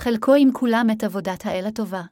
[0.00, 2.02] חלקו עם כולם את עבודת האל הטובה.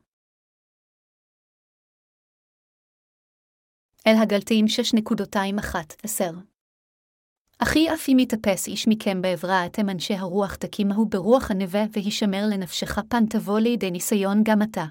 [4.07, 6.25] אל הגלתיים 6.21-10
[7.59, 12.99] אחי אף אם יתאפס איש מכם בעברה, אתם אנשי הרוח תקימהו ברוח הנווה, והישמר לנפשך
[13.09, 14.85] פן תבוא לידי ניסיון גם אתה.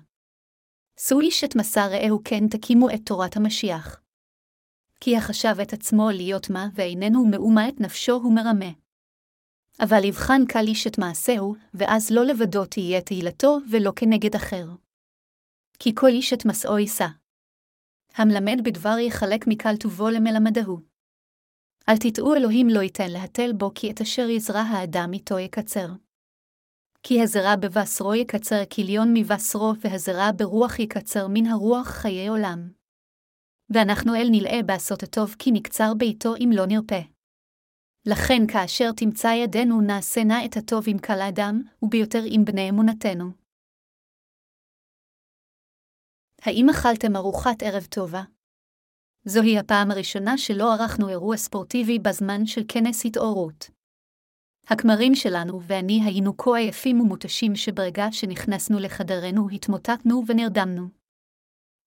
[0.99, 4.01] שאו איש את מסע רעהו כן תקימו את תורת המשיח.
[4.99, 8.84] כי החשב את עצמו להיות מה, ואיננו מאומה את נפשו הוא מרמה.
[9.79, 14.65] אבל יבחן קל איש את מעשהו, ואז לא לבדו תהיה תהילתו, ולא כנגד אחר.
[15.79, 17.07] כי כל איש את מסעו יישא.
[18.15, 20.79] המלמד בדבר יחלק מקל טובו למלמדהו.
[21.89, 25.87] אל תטעו אלוהים לא ייתן להתל בו, כי את אשר יזרע האדם איתו יקצר.
[27.03, 32.69] כי הזרע בבשרו יקצר כליון מבשרו, והזרע ברוח יקצר מן הרוח חיי עולם.
[33.69, 37.14] ואנחנו אל נלאה בעשות הטוב, כי נקצר ביתו אם לא נרפה.
[38.07, 43.31] לכן כאשר תמצא ידינו נעשה נא את הטוב עם כל האדם, וביותר עם בני אמונתנו.
[46.41, 48.23] האם אכלתם ארוחת ערב טובה?
[49.25, 53.69] זוהי הפעם הראשונה שלא ערכנו אירוע ספורטיבי בזמן של כנס התעוררות.
[54.67, 60.87] הכמרים שלנו ואני היינו כה עייפים ומותשים שברגע שנכנסנו לחדרנו התמוטטנו ונרדמנו.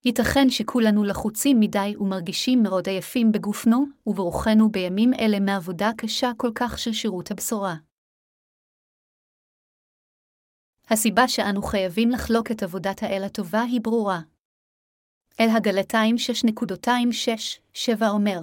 [0.05, 6.79] ייתכן שכולנו לחוצים מדי ומרגישים מאוד עייפים בגופנו וברוחנו בימים אלה מעבודה קשה כל כך
[6.79, 7.75] של שירות הבשורה.
[10.91, 14.21] הסיבה שאנו חייבים לחלוק את עבודת האל הטובה היא ברורה.
[15.41, 18.41] אל הגלתיים 6.26-7 אומר,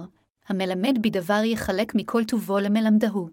[0.48, 3.28] המלמד בדבר יחלק מכל טובו למלמדהו.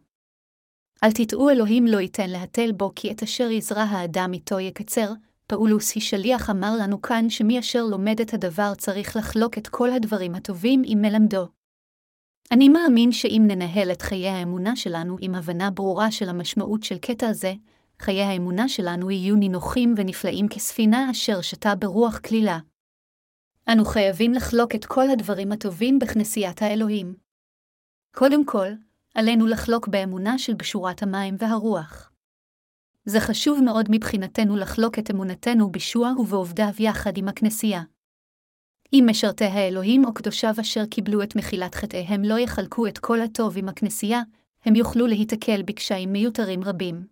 [1.03, 5.11] אל תטעו אלוהים לא ייתן להתל בו כי את אשר יזרע האדם איתו יקצר,
[5.47, 9.91] פאולוס היא שליח אמר לנו כאן שמי אשר לומד את הדבר צריך לחלוק את כל
[9.91, 11.47] הדברים הטובים עם מלמדו.
[12.51, 17.33] אני מאמין שאם ננהל את חיי האמונה שלנו עם הבנה ברורה של המשמעות של קטע
[17.33, 17.53] זה,
[18.01, 22.59] חיי האמונה שלנו יהיו נינוחים ונפלאים כספינה אשר שתה ברוח כלילה.
[23.71, 27.15] אנו חייבים לחלוק את כל הדברים הטובים בכנסיית האלוהים.
[28.15, 28.67] קודם כל,
[29.15, 32.12] עלינו לחלוק באמונה של בשורת המים והרוח.
[33.05, 37.81] זה חשוב מאוד מבחינתנו לחלוק את אמונתנו בישוע ובעובדיו יחד עם הכנסייה.
[38.93, 43.57] אם משרתי האלוהים או קדושיו אשר קיבלו את מחילת חטאיהם לא יחלקו את כל הטוב
[43.57, 44.21] עם הכנסייה,
[44.65, 47.07] הם יוכלו להיתקל בקשיים מיותרים רבים.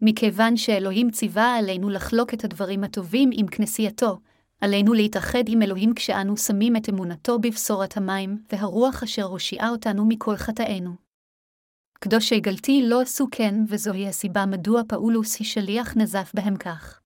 [0.00, 4.18] מכיוון שאלוהים ציווה עלינו לחלוק את הדברים הטובים עם כנסייתו,
[4.60, 10.36] עלינו להתאחד עם אלוהים כשאנו שמים את אמונתו בבשורת המים והרוח אשר הושיעה אותנו מכל
[10.36, 11.07] חטאינו.
[12.04, 17.00] קדושי גלתי לא עשו כן, וזוהי הסיבה מדוע פאולוס היא שליח נזף בהם כך.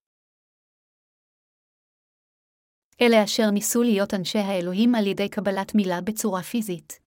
[3.01, 6.99] אלה אשר ניסו להיות אנשי האלוהים על ידי קבלת מילה בצורה פיזית.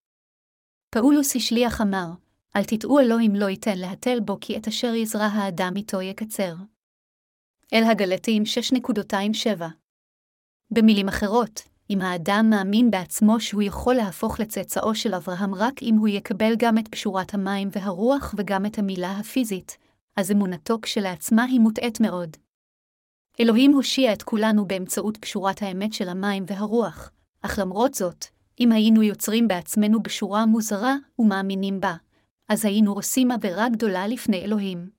[0.91, 2.07] פאולוס השליח אמר,
[2.57, 6.55] אל תטעו אלוהים לא ייתן להתל בו כי את אשר יזרע האדם איתו יקצר.
[7.75, 8.43] אל הגלתים
[8.77, 9.65] 6.27
[10.71, 11.61] במילים אחרות,
[11.91, 16.79] אם האדם מאמין בעצמו שהוא יכול להפוך לצאצאו של אברהם רק אם הוא יקבל גם
[16.79, 19.79] את פשורת המים והרוח וגם את המילה הפיזית,
[20.17, 22.37] אז אמונתו כשלעצמה היא מוטעית מאוד.
[23.41, 27.11] אלוהים הושיע את כולנו באמצעות פשורת האמת של המים והרוח,
[27.43, 28.25] אך למרות זאת,
[28.61, 31.95] אם היינו יוצרים בעצמנו בשורה מוזרה ומאמינים בה,
[32.49, 34.96] אז היינו עושים עבירה גדולה לפני אלוהים.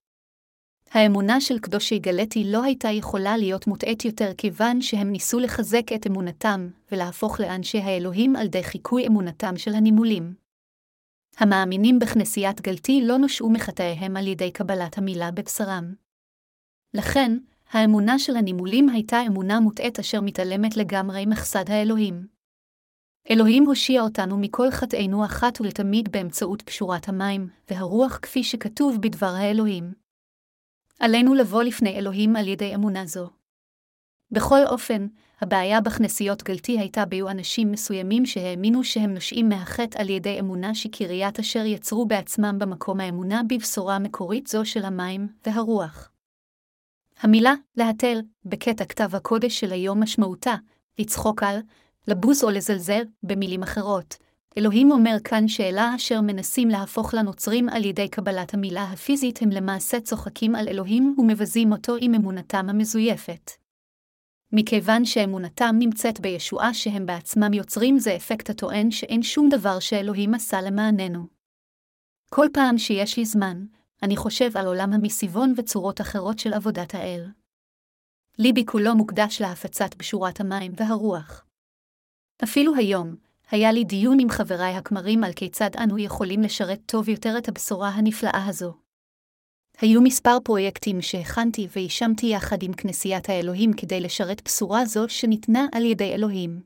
[0.91, 6.07] האמונה של קדושי גלטי לא הייתה יכולה להיות מוטעית יותר כיוון שהם ניסו לחזק את
[6.07, 10.33] אמונתם ולהפוך לאנשי האלוהים על די חיקוי אמונתם של הנימולים.
[11.37, 15.93] המאמינים בכנסיית גלתי לא נושעו מחטאיהם על ידי קבלת המילה בבשרם.
[16.93, 17.37] לכן,
[17.71, 22.27] האמונה של הנימולים הייתה אמונה מוטעית אשר מתעלמת לגמרי מחסד האלוהים.
[23.29, 30.06] אלוהים הושיע אותנו מכל חטאינו אחת ולתמיד באמצעות פשורת המים והרוח כפי שכתוב בדבר האלוהים.
[30.99, 33.29] עלינו לבוא לפני אלוהים על ידי אמונה זו.
[34.31, 35.07] בכל אופן,
[35.41, 41.39] הבעיה בכנסיות גלתי הייתה ביו אנשים מסוימים שהאמינו שהם נושעים מהחטא על ידי אמונה שקריית
[41.39, 46.11] אשר יצרו בעצמם במקום האמונה בבשורה מקורית זו של המים והרוח.
[47.19, 50.55] המילה להתל, בקטע כתב הקודש של היום משמעותה,
[50.99, 51.59] לצחוק על,
[52.07, 54.17] לבוז או לזלזל, במילים אחרות,
[54.57, 59.99] אלוהים אומר כאן שאלה אשר מנסים להפוך לנוצרים על ידי קבלת המילה הפיזית הם למעשה
[59.99, 63.51] צוחקים על אלוהים ומבזים אותו עם אמונתם המזויפת.
[64.51, 70.61] מכיוון שאמונתם נמצאת בישועה שהם בעצמם יוצרים זה אפקט הטוען שאין שום דבר שאלוהים עשה
[70.61, 71.27] למעננו.
[72.29, 73.65] כל פעם שיש לי זמן,
[74.03, 77.25] אני חושב על עולם המסיבון וצורות אחרות של עבודת האל.
[78.39, 81.45] ליבי כולו מוקדש להפצת בשורת המים והרוח.
[82.43, 87.37] אפילו היום, היה לי דיון עם חבריי הכמרים על כיצד אנו יכולים לשרת טוב יותר
[87.37, 88.73] את הבשורה הנפלאה הזו.
[89.81, 95.85] היו מספר פרויקטים שהכנתי והאשמתי יחד עם כנסיית האלוהים כדי לשרת בשורה זו שניתנה על
[95.85, 96.61] ידי אלוהים.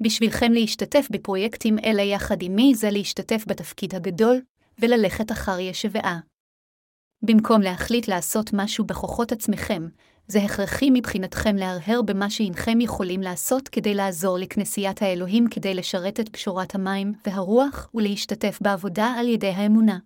[0.00, 4.40] בשבילכם להשתתף בפרויקטים אלה יחד עמי זה להשתתף בתפקיד הגדול,
[4.78, 6.20] וללכת אחר ישבעה.
[7.22, 9.88] במקום להחליט לעשות משהו בכוחות עצמכם,
[10.30, 16.28] זה הכרחי מבחינתכם להרהר במה שאינכם יכולים לעשות כדי לעזור לכנסיית האלוהים כדי לשרת את
[16.28, 19.98] פשורת המים והרוח ולהשתתף בעבודה על ידי האמונה.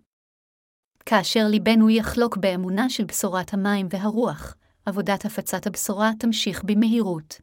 [1.05, 4.55] כאשר ליבנו יחלוק באמונה של בשורת המים והרוח,
[4.85, 7.41] עבודת הפצת הבשורה תמשיך במהירות.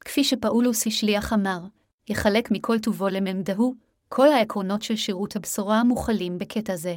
[0.00, 1.60] כפי שפאולוס השליח אמר,
[2.08, 3.74] יחלק מכל טובו לממדהו,
[4.08, 6.96] כל העקרונות של שירות הבשורה מוכלים בקטע זה.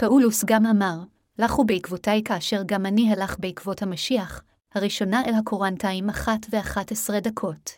[0.00, 0.98] פאולוס גם אמר,
[1.38, 4.42] לכו בעקבותיי כאשר גם אני הלך בעקבות המשיח,
[4.74, 7.70] הראשונה אל הקורנטיים אחת ואחת עשרה דקות.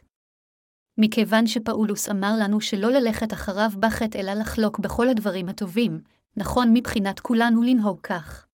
[0.99, 6.01] מכיוון שפאולוס אמר לנו שלא ללכת אחריו בחטא אלא לחלוק בכל הדברים הטובים,
[6.37, 8.47] נכון מבחינת כולנו לנהוג כך.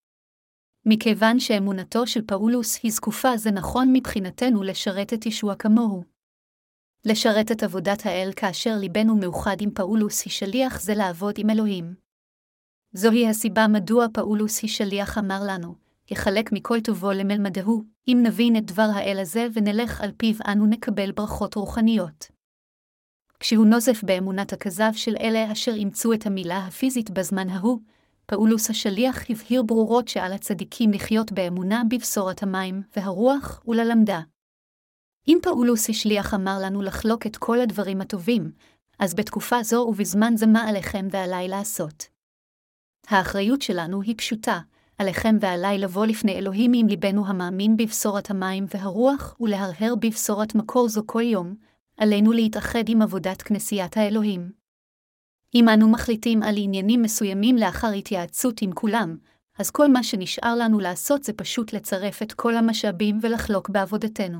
[0.86, 6.04] מכיוון שאמונתו של פאולוס היא זקופה, זה נכון מבחינתנו לשרת את ישוע כמוהו.
[7.04, 12.01] לשרת את עבודת האל כאשר ליבנו מאוחד עם פאולוס השליח זה לעבוד עם אלוהים.
[12.94, 15.74] זוהי הסיבה מדוע פאולוס השליח אמר לנו,
[16.10, 21.12] יחלק מכל טובו למלמדהו, אם נבין את דבר האל הזה ונלך על פיו אנו נקבל
[21.12, 22.26] ברכות רוחניות.
[23.40, 27.78] כשהוא נוזף באמונת הכזב של אלה אשר אימצו את המילה הפיזית בזמן ההוא,
[28.26, 34.20] פאולוס השליח הבהיר ברורות שעל הצדיקים לחיות באמונה בבשורת המים והרוח וללמדה.
[35.28, 38.52] אם פאולוס השליח אמר לנו לחלוק את כל הדברים הטובים,
[38.98, 42.11] אז בתקופה זו ובזמן זה מה עליכם ועליי לעשות.
[43.08, 44.60] האחריות שלנו היא פשוטה,
[44.98, 51.02] עליכם ועליי לבוא לפני אלוהים עם ליבנו המאמין בבשורת המים והרוח ולהרהר בבשורת מקור זו
[51.06, 51.54] כל יום,
[51.96, 54.52] עלינו להתאחד עם עבודת כנסיית האלוהים.
[55.54, 59.16] אם אנו מחליטים על עניינים מסוימים לאחר התייעצות עם כולם,
[59.58, 64.38] אז כל מה שנשאר לנו לעשות זה פשוט לצרף את כל המשאבים ולחלוק בעבודתנו.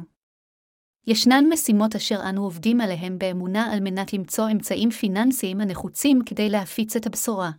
[1.06, 6.96] ישנן משימות אשר אנו עובדים עליהן באמונה על מנת למצוא אמצעים פיננסיים הנחוצים כדי להפיץ
[6.96, 7.50] את הבשורה.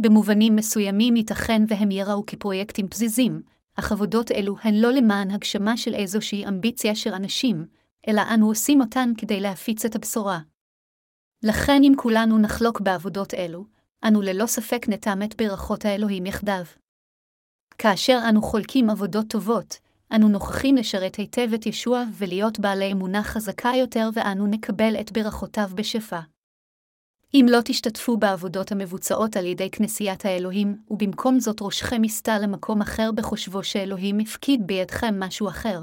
[0.00, 3.42] במובנים מסוימים ייתכן והם ייראו כפרויקטים פזיזים,
[3.76, 7.66] אך עבודות אלו הן לא למען הגשמה של איזושהי אמביציה של אנשים,
[8.08, 10.40] אלא אנו עושים אותן כדי להפיץ את הבשורה.
[11.42, 13.64] לכן אם כולנו נחלוק בעבודות אלו,
[14.04, 14.86] אנו ללא ספק
[15.24, 16.64] את ברכות האלוהים יחדיו.
[17.78, 19.78] כאשר אנו חולקים עבודות טובות,
[20.14, 25.70] אנו נוכחים לשרת היטב את ישוע ולהיות בעלי אמונה חזקה יותר ואנו נקבל את ברכותיו
[25.74, 26.20] בשפע.
[27.34, 33.10] אם לא תשתתפו בעבודות המבוצעות על ידי כנסיית האלוהים, ובמקום זאת ראשכם יסטה למקום אחר
[33.12, 35.80] בחושבו שאלוהים הפקיד בידכם משהו אחר,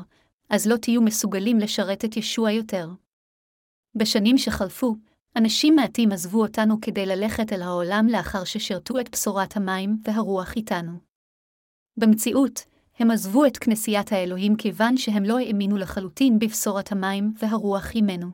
[0.50, 2.90] אז לא תהיו מסוגלים לשרת את ישוע יותר.
[3.96, 4.96] בשנים שחלפו,
[5.36, 10.92] אנשים מעטים עזבו אותנו כדי ללכת אל העולם לאחר ששירתו את בשורת המים והרוח איתנו.
[11.98, 12.66] במציאות,
[13.00, 18.28] הם עזבו את כנסיית האלוהים כיוון שהם לא האמינו לחלוטין בבשורת המים והרוח עמנו.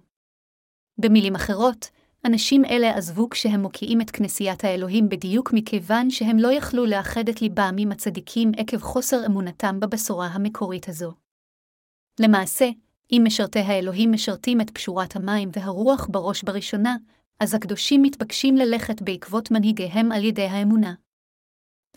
[0.98, 1.90] במילים אחרות,
[2.26, 7.42] אנשים אלה עזבו כשהם מוקיעים את כנסיית האלוהים בדיוק מכיוון שהם לא יכלו לאחד את
[7.42, 11.14] ליבם עם הצדיקים עקב חוסר אמונתם בבשורה המקורית הזו.
[12.20, 12.70] למעשה,
[13.12, 16.96] אם משרתי האלוהים משרתים את פשורת המים והרוח בראש בראשונה,
[17.40, 20.94] אז הקדושים מתבקשים ללכת בעקבות מנהיגיהם על ידי האמונה.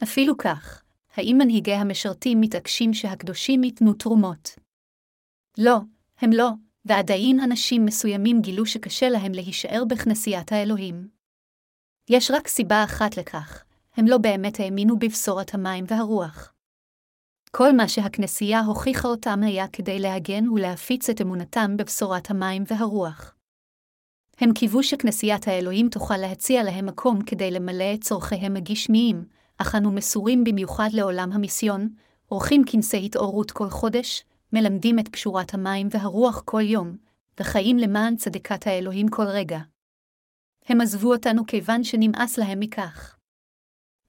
[0.02, 0.82] אפילו כך,
[1.16, 4.50] האם מנהיגי המשרתים מתעקשים שהקדושים ייתנו תרומות?
[5.58, 5.76] לא,
[6.20, 6.50] הם לא,
[6.86, 11.08] ועדיין אנשים מסוימים גילו שקשה להם להישאר בכנסיית האלוהים.
[12.08, 13.64] יש רק סיבה אחת לכך,
[13.96, 16.52] הם לא באמת האמינו בבשורת המים והרוח.
[17.50, 23.34] כל מה שהכנסייה הוכיחה אותם היה כדי להגן ולהפיץ את אמונתם בבשורת המים והרוח.
[24.40, 29.24] הם קיוו שכנסיית האלוהים תוכל להציע להם מקום כדי למלא את צורכיהם הגשמיים,
[29.58, 31.88] אך אנו מסורים במיוחד לעולם המיסיון,
[32.26, 34.24] עורכים כנסי התעוררות כל חודש,
[34.56, 36.96] מלמדים את פשורת המים והרוח כל יום,
[37.40, 39.58] וחיים למען צדקת האלוהים כל רגע.
[40.66, 43.16] הם עזבו אותנו כיוון שנמאס להם מכך.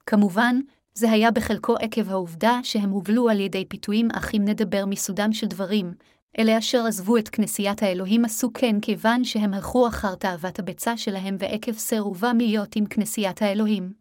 [0.05, 0.59] כמובן,
[0.93, 5.47] זה היה בחלקו עקב העובדה שהם הובלו על ידי פיתויים, אך אם נדבר מסודם של
[5.47, 5.93] דברים,
[6.39, 11.35] אלה אשר עזבו את כנסיית האלוהים עשו כן כיוון שהם הלכו אחר תאוות הביצה שלהם
[11.39, 13.93] ועקב סירובם להיות עם כנסיית האלוהים.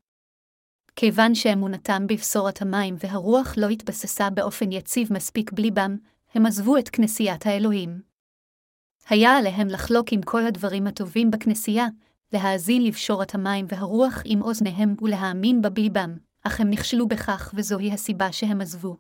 [0.97, 5.97] כיוון שאמונתם בבשורת המים והרוח לא התבססה באופן יציב מספיק בליבם,
[6.37, 8.01] הם עזבו את כנסיית האלוהים.
[9.09, 11.87] היה עליהם לחלוק עם כל הדברים הטובים בכנסייה,
[12.33, 18.61] להאזין לבשורת המים והרוח עם אוזניהם ולהאמין בבליבם, אך הם נכשלו בכך וזוהי הסיבה שהם
[18.61, 18.97] עזבו.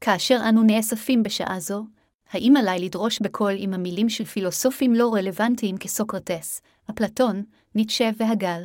[0.00, 1.84] כאשר אנו נאספים בשעה זו,
[2.30, 6.60] האם עליי לדרוש בקול עם המילים של פילוסופים לא רלוונטיים כסוקרטס,
[6.90, 7.44] אפלטון,
[7.74, 8.62] ניטשה והגל?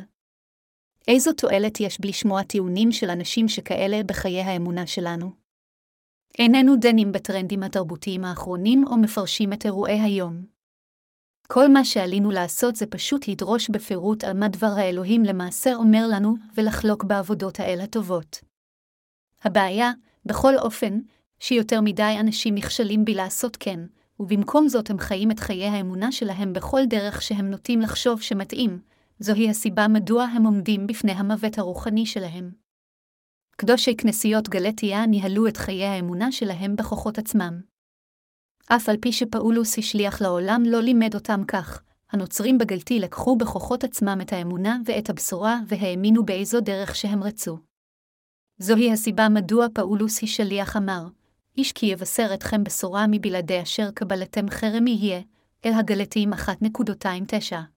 [1.08, 5.45] איזו תועלת יש בלשמוע טיעונים של אנשים שכאלה בחיי האמונה שלנו?
[6.38, 10.44] איננו דנים בטרנדים התרבותיים האחרונים או מפרשים את אירועי היום.
[11.48, 16.34] כל מה שעלינו לעשות זה פשוט לדרוש בפירוט על מה דבר האלוהים למעשה אומר לנו,
[16.56, 18.40] ולחלוק בעבודות האל הטובות.
[19.44, 19.92] הבעיה,
[20.26, 20.98] בכל אופן,
[21.40, 23.80] שיותר מדי אנשים נכשלים בי לעשות כן,
[24.20, 28.78] ובמקום זאת הם חיים את חיי האמונה שלהם בכל דרך שהם נוטים לחשוב שמתאים,
[29.18, 32.65] זוהי הסיבה מדוע הם עומדים בפני המוות הרוחני שלהם.
[33.56, 37.60] קדושי כנסיות גלתיה ניהלו את חיי האמונה שלהם בכוחות עצמם.
[38.66, 44.18] אף על פי שפאולוס השליח לעולם לא לימד אותם כך, הנוצרים בגלתי לקחו בכוחות עצמם
[44.22, 47.58] את האמונה ואת הבשורה והאמינו באיזו דרך שהם רצו.
[48.58, 51.06] זוהי הסיבה מדוע פאולוס השליח אמר,
[51.56, 55.20] איש כי יבשר אתכם בשורה מבלעדי אשר קבלתם חרם יהיה,
[55.64, 57.75] אל הגלתים 1.29.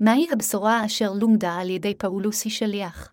[0.00, 3.12] מהי הבשורה אשר לומדה על ידי פאולוס השליח?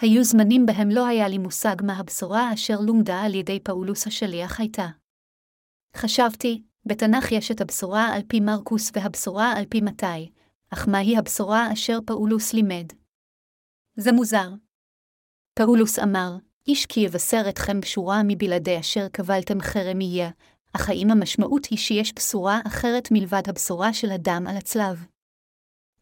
[0.00, 4.60] היו זמנים בהם לא היה לי מושג מה הבשורה אשר לומדה על ידי פאולוס השליח
[4.60, 4.86] הייתה.
[5.96, 10.30] חשבתי, בתנ"ך יש את הבשורה על פי מרקוס והבשורה על פי מתי,
[10.70, 12.86] אך מהי הבשורה אשר פאולוס לימד?
[13.96, 14.48] זה מוזר.
[15.54, 16.36] פאולוס אמר,
[16.68, 20.30] איש כי יבשר אתכם בשורה מבלעדי אשר קבלתם חרם יהיה,
[20.72, 25.06] אך האם המשמעות היא שיש בשורה אחרת מלבד הבשורה של הדם על הצלב?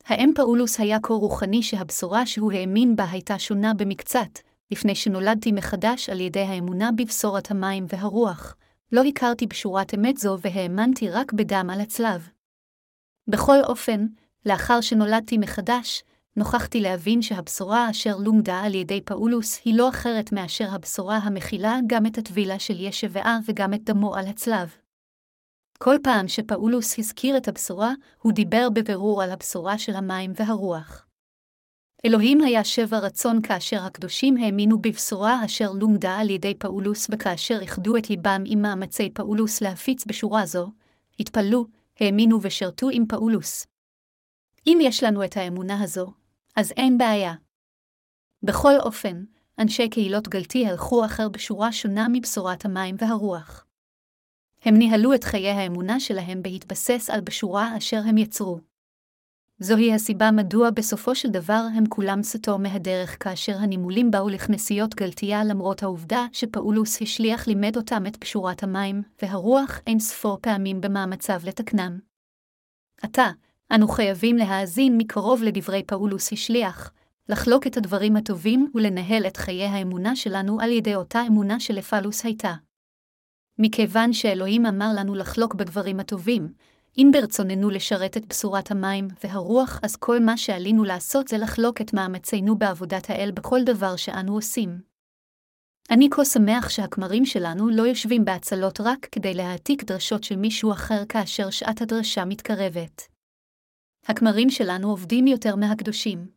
[0.09, 4.39] האם פאולוס היה כה רוחני שהבשורה שהוא האמין בה הייתה שונה במקצת,
[4.71, 8.57] לפני שנולדתי מחדש על ידי האמונה בבשורת המים והרוח?
[8.93, 12.29] לא הכרתי בשורת אמת זו והאמנתי רק בדם על הצלב.
[13.29, 14.07] בכל אופן,
[14.47, 16.03] לאחר שנולדתי מחדש,
[16.37, 22.07] נוכחתי להבין שהבשורה אשר לומדה על ידי פאולוס היא לא אחרת מאשר הבשורה המכילה גם
[22.07, 24.88] את הטבילה של ישבעה וגם את דמו על הצלב.
[25.79, 27.93] כל פעם שפאולוס הזכיר את הבשורה,
[28.23, 31.07] הוא דיבר בבירור על הבשורה של המים והרוח.
[32.05, 37.97] אלוהים היה שבע רצון כאשר הקדושים האמינו בבשורה אשר לומדה על ידי פאולוס וכאשר איחדו
[37.97, 40.73] את ליבם עם מאמצי פאולוס להפיץ בשורה זו,
[41.21, 41.67] התפללו,
[42.01, 43.67] האמינו ושרתו עם פאולוס.
[44.67, 46.07] אם יש לנו את האמונה הזו,
[46.57, 47.35] אז אין בעיה.
[48.43, 49.25] בכל אופן,
[49.59, 53.68] אנשי קהילות גלטיה הלכו אחר בשורה שונה מבשורת המים והרוח.
[54.63, 58.59] הם ניהלו את חיי האמונה שלהם בהתבסס על בשורה אשר הם יצרו.
[59.61, 65.45] זוהי הסיבה מדוע בסופו של דבר הם כולם סטו מהדרך כאשר הנימולים באו לכנסיות גלתיה
[65.45, 71.99] למרות העובדה שפאולוס השליח לימד אותם את בשורת המים, והרוח אין ספור פעמים במאמציו לתקנם.
[73.03, 73.31] עתה,
[73.75, 76.93] אנו חייבים להאזין מקרוב לדברי פאולוס השליח,
[77.29, 82.55] לחלוק את הדברים הטובים ולנהל את חיי האמונה שלנו על ידי אותה אמונה שלפלוס הייתה.
[83.59, 86.53] מכיוון שאלוהים אמר לנו לחלוק בדברים הטובים,
[86.99, 91.95] אם ברצוננו לשרת את בשורת המים והרוח, אז כל מה שעלינו לעשות זה לחלוק את
[91.95, 94.81] מאמצינו בעבודת האל בכל דבר שאנו עושים.
[95.91, 101.03] אני כה שמח שהכמרים שלנו לא יושבים בהצלות רק כדי להעתיק דרשות של מישהו אחר
[101.09, 103.03] כאשר שעת הדרשה מתקרבת.
[104.07, 106.29] הכמרים שלנו עובדים יותר מהקדושים.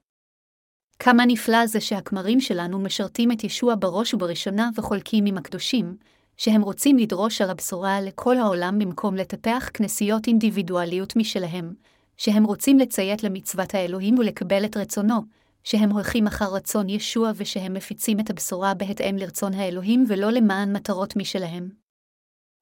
[1.00, 5.98] כמה נפלא זה שהכמרים שלנו משרתים את ישוע בראש ובראשונה וחולקים עם הקדושים,
[6.44, 11.74] שהם רוצים לדרוש על הבשורה לכל העולם במקום לטפח כנסיות אינדיבידואליות משלהם,
[12.18, 15.22] שהם רוצים לציית למצוות האלוהים ולקבל את רצונו,
[15.64, 21.16] שהם הולכים אחר רצון ישוע ושהם מפיצים את הבשורה בהתאם לרצון האלוהים ולא למען מטרות
[21.16, 21.70] משלהם.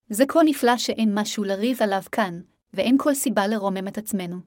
[0.10, 2.42] זה כה נפלא שאין משהו לריב עליו כאן,
[2.74, 4.38] ואין כל סיבה לרומם את עצמנו.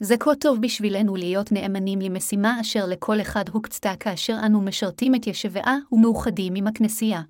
[0.00, 5.26] זה כה טוב בשבילנו להיות נאמנים למשימה אשר לכל אחד הוקצתה כאשר אנו משרתים את
[5.26, 7.22] ישבעה ומאוחדים עם הכנסייה.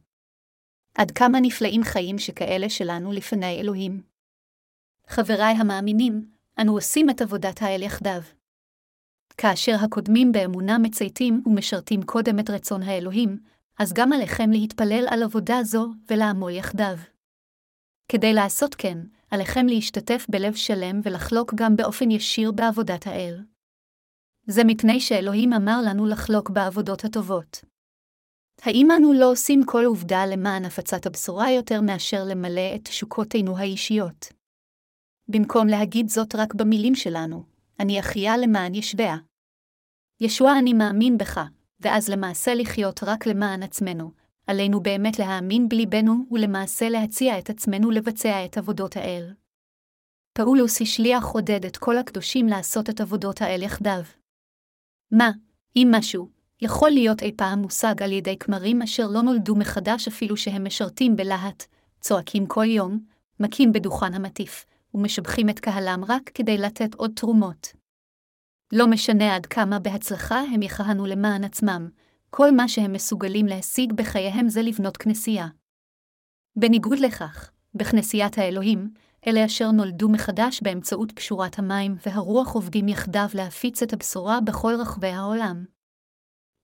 [0.99, 4.03] עד כמה נפלאים חיים שכאלה שלנו לפני אלוהים.
[5.07, 8.23] חבריי המאמינים, אנו עושים את עבודת האל יחדיו.
[9.37, 13.39] כאשר הקודמים באמונה מצייתים ומשרתים קודם את רצון האלוהים,
[13.79, 16.97] אז גם עליכם להתפלל על עבודה זו ולעמול יחדיו.
[18.09, 18.99] כדי לעשות כן,
[19.31, 23.45] עליכם להשתתף בלב שלם ולחלוק גם באופן ישיר בעבודת האל.
[24.47, 27.65] זה מפני שאלוהים אמר לנו לחלוק בעבודות הטובות.
[28.63, 34.33] האם אנו לא עושים כל עובדה למען הפצת הבשורה יותר מאשר למלא את תשוקותינו האישיות?
[35.29, 37.45] במקום להגיד זאת רק במילים שלנו,
[37.81, 39.17] אני אחיה למען ישביה.
[40.21, 41.41] ישוע אני מאמין בך,
[41.81, 44.11] ואז למעשה לחיות רק למען עצמנו,
[44.47, 49.35] עלינו באמת להאמין בליבנו ולמעשה להציע את עצמנו לבצע את עבודות האל.
[50.33, 54.03] פאולוס השליח עודד את כל הקדושים לעשות את עבודות האל יחדיו.
[55.13, 55.31] מה,
[55.77, 56.29] אם משהו,
[56.61, 61.17] יכול להיות אי פעם מושג על ידי כמרים אשר לא נולדו מחדש אפילו שהם משרתים
[61.17, 61.65] בלהט,
[62.01, 62.99] צועקים כל יום,
[63.41, 67.73] מכים בדוכן המטיף, ומשבחים את קהלם רק כדי לתת עוד תרומות.
[68.73, 71.89] לא משנה עד כמה בהצלחה הם יכהנו למען עצמם,
[72.31, 75.49] כל מה שהם מסוגלים להשיג בחייהם זה לבנות כנסייה.
[76.57, 78.91] בניגוד לכך, בכנסיית האלוהים,
[79.27, 85.09] אלה אשר נולדו מחדש באמצעות פשורת המים והרוח עובדים יחדיו להפיץ את הבשורה בכל רחבי
[85.09, 85.78] העולם.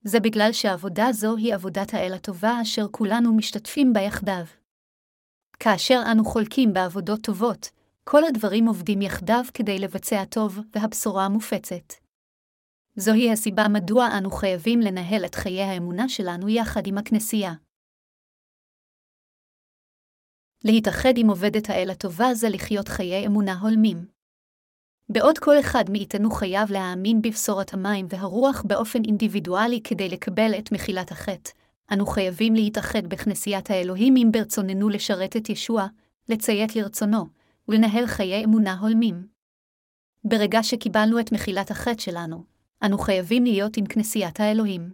[0.07, 4.45] זה בגלל שעבודה זו היא עבודת האל הטובה אשר כולנו משתתפים בה יחדיו.
[5.59, 7.69] כאשר אנו חולקים בעבודות טובות,
[8.03, 11.93] כל הדברים עובדים יחדיו כדי לבצע טוב, והבשורה מופצת.
[12.95, 17.53] זוהי הסיבה מדוע אנו חייבים לנהל את חיי האמונה שלנו יחד עם הכנסייה.
[20.63, 24.14] להתאחד עם עובדת האל הטובה זה לחיות חיי אמונה הולמים.
[25.09, 31.11] בעוד כל אחד מאיתנו חייב להאמין בבשורת המים והרוח באופן אינדיבידואלי כדי לקבל את מחילת
[31.11, 31.51] החטא,
[31.91, 35.87] אנו חייבים להתאחד בכנסיית האלוהים אם ברצוננו לשרת את ישוע,
[36.29, 37.25] לציית לרצונו,
[37.67, 39.27] ולנהל חיי אמונה הולמים.
[40.23, 42.43] ברגע שקיבלנו את מחילת החטא שלנו,
[42.83, 44.93] אנו חייבים להיות עם כנסיית האלוהים.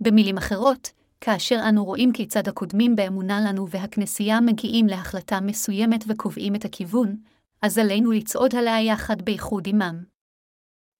[0.00, 0.90] במילים אחרות,
[1.20, 7.16] כאשר אנו רואים כיצד הקודמים באמונה לנו והכנסייה מגיעים להחלטה מסוימת וקובעים את הכיוון,
[7.64, 10.04] אז עלינו לצעוד עליה יחד בייחוד עמם.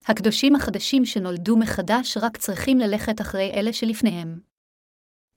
[0.07, 4.41] הקדושים החדשים שנולדו מחדש רק צריכים ללכת אחרי אלה שלפניהם.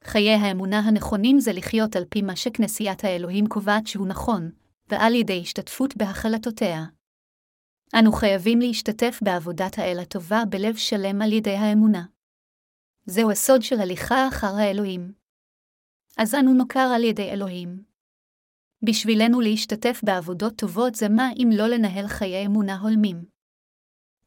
[0.04, 4.52] חיי האמונה הנכונים זה לחיות על פי מה שכנסיית האלוהים קובעת שהוא נכון,
[4.90, 6.86] ועל ידי השתתפות בהחלטותיה.
[8.00, 12.06] אנו חייבים להשתתף בעבודת האל הטובה בלב שלם על ידי האמונה.
[13.06, 15.14] זהו הסוד של הליכה אחר האלוהים.
[16.18, 17.87] אז אנו נוכר על ידי אלוהים.
[18.82, 23.26] בשבילנו להשתתף בעבודות טובות זה מה אם לא לנהל חיי אמונה הולמים.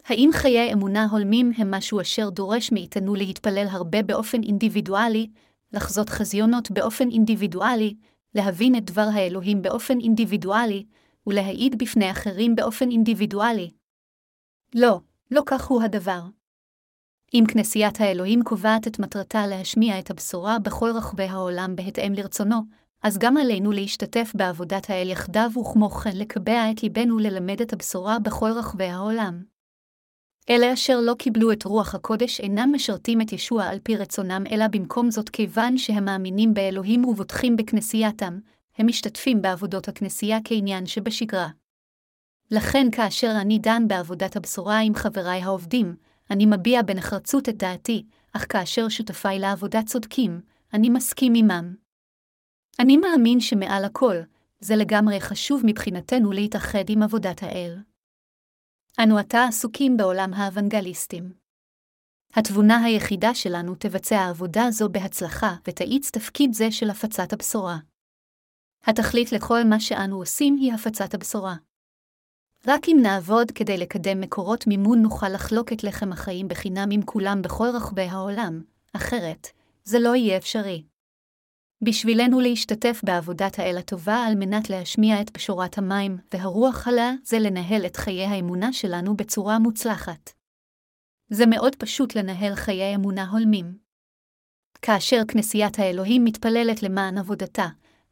[0.04, 5.30] האם חיי אמונה הולמים הם משהו אשר דורש מאיתנו להתפלל הרבה באופן אינדיבידואלי,
[5.72, 7.94] לחזות חזיונות באופן אינדיבידואלי,
[8.34, 10.84] להבין את דבר האלוהים באופן אינדיבידואלי,
[11.26, 13.70] ולהעיד בפני אחרים באופן אינדיבידואלי?
[14.74, 16.20] לא, לא כך הוא הדבר.
[17.34, 22.60] אם כנסיית האלוהים קובעת את מטרתה להשמיע את הבשורה בכל רחבי העולם בהתאם לרצונו,
[23.02, 28.18] אז גם עלינו להשתתף בעבודת האל יחדיו וכמו כן לקבע את ליבנו ללמד את הבשורה
[28.18, 29.42] בכל רחבי העולם.
[30.50, 34.66] אלה אשר לא קיבלו את רוח הקודש אינם משרתים את ישוע על פי רצונם, אלא
[34.66, 38.38] במקום זאת כיוון שהם מאמינים באלוהים ובוטחים בכנסייתם,
[38.78, 41.48] הם משתתפים בעבודות הכנסייה כעניין שבשגרה.
[42.50, 45.94] לכן כאשר אני דן בעבודת הבשורה עם חבריי העובדים,
[46.30, 50.40] אני מביע בנחרצות את דעתי, אך כאשר שותפיי לעבודה צודקים,
[50.74, 51.74] אני מסכים עמם.
[52.78, 54.16] אני מאמין שמעל הכל,
[54.60, 57.78] זה לגמרי חשוב מבחינתנו להתאחד עם עבודת האל.
[59.02, 61.32] אנו עתה עסוקים בעולם האוונגליסטים.
[62.34, 67.78] התבונה היחידה שלנו תבצע עבודה זו בהצלחה ותאיץ תפקיד זה של הפצת הבשורה.
[68.84, 71.54] התכלית לכל מה שאנו עושים היא הפצת הבשורה.
[72.66, 77.42] רק אם נעבוד כדי לקדם מקורות מימון נוכל לחלוק את לחם החיים בחינם עם כולם
[77.42, 78.62] בכל רחבי העולם,
[78.96, 79.46] אחרת,
[79.84, 80.84] זה לא יהיה אפשרי.
[81.84, 87.86] בשבילנו להשתתף בעבודת האל הטובה על מנת להשמיע את פשורת המים והרוח עלה, זה לנהל
[87.86, 90.32] את חיי האמונה שלנו בצורה מוצלחת.
[91.28, 93.78] זה מאוד פשוט לנהל חיי אמונה הולמים.
[94.82, 97.66] כאשר כנסיית האלוהים מתפללת למען עבודתה,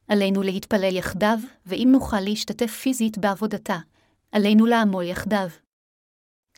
[0.08, 3.76] עלינו להתפלל יחדיו, ואם נוכל להשתתף פיזית בעבודתה,
[4.32, 5.48] עלינו לעמול יחדיו.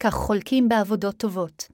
[0.01, 1.69] כך חולקים בעבודות טובות.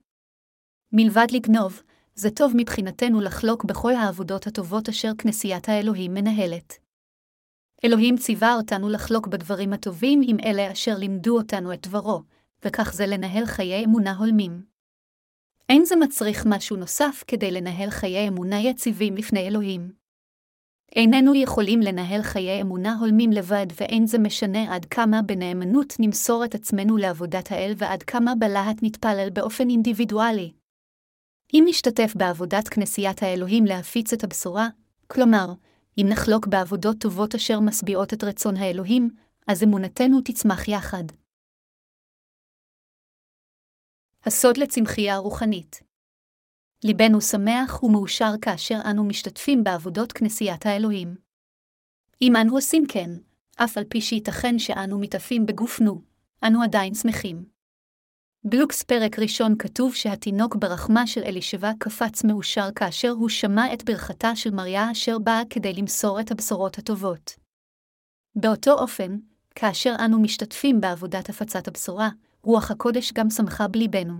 [0.92, 1.82] מלבד לגנוב,
[2.18, 6.78] זה טוב מבחינתנו לחלוק בכל העבודות הטובות אשר כנסיית האלוהים מנהלת.
[7.84, 12.22] אלוהים ציווה אותנו לחלוק בדברים הטובים עם אלה אשר לימדו אותנו את דברו,
[12.64, 14.62] וכך זה לנהל חיי אמונה הולמים.
[15.68, 19.92] אין זה מצריך משהו נוסף כדי לנהל חיי אמונה יציבים לפני אלוהים.
[20.96, 26.54] איננו יכולים לנהל חיי אמונה הולמים לבד, ואין זה משנה עד כמה בנאמנות נמסור את
[26.54, 30.52] עצמנו לעבודת האל ועד כמה בלהט נתפלל באופן אינדיבידואלי.
[31.58, 34.68] אם נשתתף בעבודת כנסיית האלוהים להפיץ את הבשורה,
[35.06, 35.46] כלומר,
[35.98, 39.10] אם נחלוק בעבודות טובות אשר משביעות את רצון האלוהים,
[39.46, 41.04] אז אמונתנו תצמח יחד.
[44.24, 45.82] הסוד לצמחייה רוחנית
[46.84, 51.16] ליבנו שמח ומאושר כאשר אנו משתתפים בעבודות כנסיית האלוהים.
[52.22, 53.10] אם אנו עושים כן,
[53.56, 56.02] אף על פי שייתכן שאנו מתעפים בגופנו,
[56.46, 57.55] אנו עדיין שמחים.
[58.48, 64.36] בלוקס פרק ראשון כתוב שהתינוק ברחמה של אלישבע קפץ מאושר כאשר הוא שמע את ברכתה
[64.36, 67.34] של מריה אשר באה כדי למסור את הבשורות הטובות.
[68.36, 69.16] באותו אופן,
[69.54, 72.08] כאשר אנו משתתפים בעבודת הפצת הבשורה,
[72.42, 74.14] רוח הקודש גם שמחה בליבנו.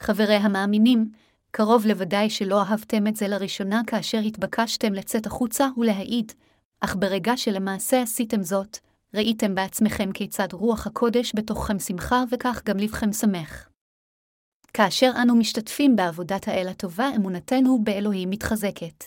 [0.00, 1.10] חברי המאמינים,
[1.50, 6.32] קרוב לוודאי שלא אהבתם את זה לראשונה כאשר התבקשתם לצאת החוצה ולהעיד,
[6.80, 8.78] אך ברגע שלמעשה עשיתם זאת,
[9.14, 13.68] ראיתם בעצמכם כיצד רוח הקודש בתוככם שמחה וכך גם לבכם שמח.
[14.72, 19.04] כאשר אנו משתתפים בעבודת האל הטובה, אמונתנו באלוהים מתחזקת.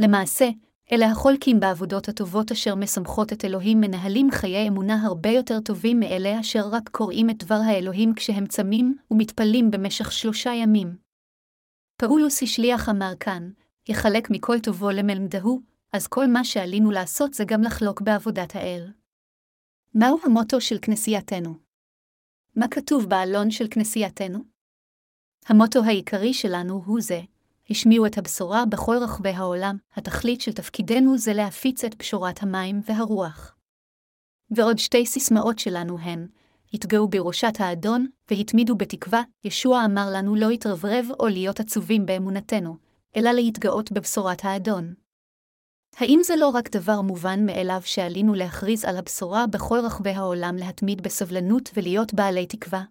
[0.00, 0.48] למעשה,
[0.92, 6.40] אלה החולקים בעבודות הטובות אשר משמחות את אלוהים מנהלים חיי אמונה הרבה יותר טובים מאלה
[6.40, 10.96] אשר רק קוראים את דבר האלוהים כשהם צמים ומתפללים במשך שלושה ימים.
[12.00, 13.50] פאולוס השליח אמר כאן,
[13.88, 15.60] יחלק מכל טובו למלמדהו,
[15.94, 18.92] אז כל מה שעלינו לעשות זה גם לחלוק בעבודת האל.
[19.94, 21.54] מהו המוטו של כנסייתנו?
[22.56, 24.38] מה כתוב בעלון של כנסייתנו?
[25.46, 27.20] המוטו העיקרי שלנו הוא זה,
[27.70, 33.56] השמיעו את הבשורה בכל רחבי העולם, התכלית של תפקידנו זה להפיץ את פשורת המים והרוח.
[34.50, 36.26] ועוד שתי סיסמאות שלנו הן,
[36.74, 42.76] התגאו בראשת האדון, והתמידו בתקווה, ישוע אמר לנו לא להתרברב או להיות עצובים באמונתנו,
[43.16, 45.03] אלא להתגאות בבשורת האדון.
[45.96, 51.02] האם זה לא רק דבר מובן מאליו שעלינו להכריז על הבשורה בכל רחבי העולם להתמיד
[51.02, 52.84] בסבלנות ולהיות בעלי תקווה?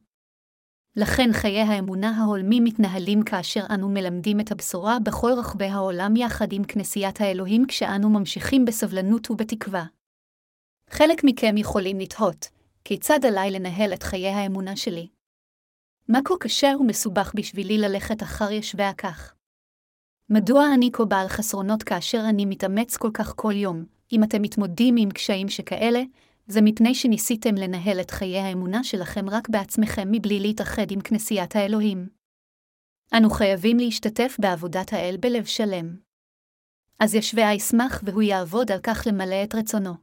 [0.96, 6.64] לכן חיי האמונה ההולמים מתנהלים כאשר אנו מלמדים את הבשורה בכל רחבי העולם יחד עם
[6.64, 9.86] כנסיית האלוהים כשאנו ממשיכים בסבלנות ובתקווה.
[10.90, 12.48] חלק מכם יכולים לתהות,
[12.84, 15.08] כיצד עליי לנהל את חיי האמונה שלי?
[16.08, 19.34] מה כה קשה ומסובך בשבילי ללכת אחר ישבי הכך?
[20.30, 23.86] מדוע אני כה בעל חסרונות כאשר אני מתאמץ כל כך כל יום?
[24.12, 26.02] אם אתם מתמודדים עם קשיים שכאלה,
[26.48, 32.10] זה מפני שניסיתם לנהל את חיי האמונה שלכם רק בעצמכם מבלי להתאחד עם כנסיית האלוהים.
[33.18, 35.96] אנו חייבים להשתתף בעבודת האל בלב שלם.
[37.00, 39.94] אז ישווה ישמח והוא יעבוד על כך למלא את רצונו.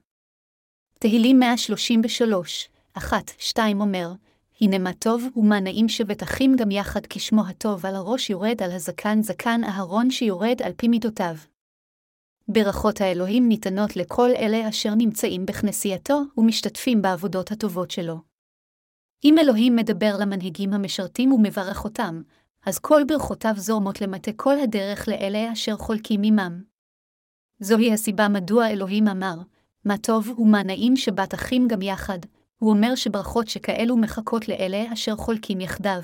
[0.98, 3.02] תהילים 133, 1-2
[3.74, 4.12] אומר,
[4.60, 9.22] הנה מה טוב ומה נעים שבטחים גם יחד כשמו הטוב על הראש יורד על הזקן
[9.22, 11.34] זקן אהרון שיורד על פי מידותיו.
[12.48, 18.16] ברכות האלוהים ניתנות לכל אלה אשר נמצאים בכנסייתו ומשתתפים בעבודות הטובות שלו.
[19.24, 22.22] אם אלוהים מדבר למנהיגים המשרתים ומברך אותם,
[22.66, 26.62] אז כל ברכותיו זורמות למטה כל הדרך לאלה אשר חולקים עמם.
[27.60, 29.34] זוהי הסיבה מדוע אלוהים אמר,
[29.84, 32.18] מה טוב ומה נעים שבת אחים גם יחד,
[32.60, 36.02] הוא אומר שברכות שכאלו מחכות לאלה אשר חולקים יחדיו.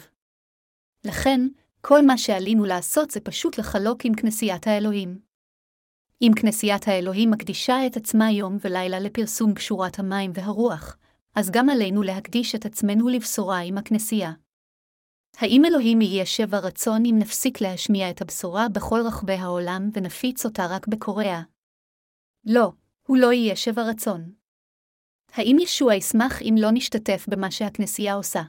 [1.04, 1.40] לכן,
[1.80, 5.18] כל מה שעלינו לעשות זה פשוט לחלוק עם כנסיית האלוהים.
[6.22, 10.96] אם כנסיית האלוהים מקדישה את עצמה יום ולילה לפרסום פשורת המים והרוח,
[11.34, 14.32] אז גם עלינו להקדיש את עצמנו לבשורה עם הכנסייה.
[15.36, 20.66] האם אלוהים יהיה שבע רצון אם נפסיק להשמיע את הבשורה בכל רחבי העולם ונפיץ אותה
[20.66, 21.42] רק בקוריאה?
[22.44, 22.72] לא,
[23.06, 24.45] הוא לא יהיה שבע רצון.
[25.36, 28.42] האם ישוע ישמח אם לא נשתתף במה שהכנסייה עושה?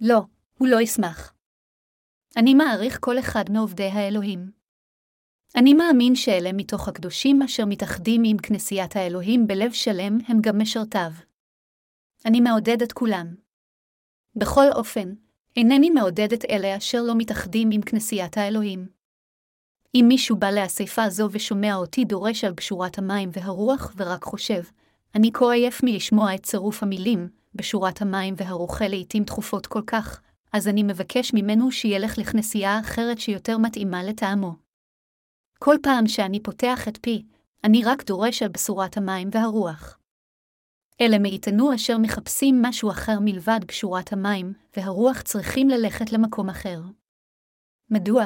[0.00, 0.20] לא,
[0.58, 1.34] הוא לא ישמח.
[2.36, 4.50] אני מעריך כל אחד מעובדי האלוהים.
[5.56, 11.10] אני מאמין שאלה מתוך הקדושים אשר מתאחדים עם כנסיית האלוהים בלב שלם הם גם משרתיו.
[12.26, 13.34] אני מעודד את כולם.
[14.36, 15.14] בכל אופן,
[15.56, 18.88] אינני מעודד את אלה אשר לא מתאחדים עם כנסיית האלוהים.
[19.94, 24.62] אם מישהו בא לאספה זו ושומע אותי דורש על קשורת המים והרוח ורק חושב,
[25.14, 30.20] אני כה עייף מלשמוע את צירוף המילים, בשורת המים והרוחה לעתים תכופות כל כך,
[30.52, 34.56] אז אני מבקש ממנו שילך לכנסייה אחרת שיותר מתאימה לטעמו.
[35.58, 37.24] כל פעם שאני פותח את פי,
[37.64, 39.98] אני רק דורש על בשורת המים והרוח.
[41.00, 46.80] אלה מאיתנו אשר מחפשים משהו אחר מלבד בשורת המים, והרוח צריכים ללכת למקום אחר.
[47.90, 48.24] מדוע?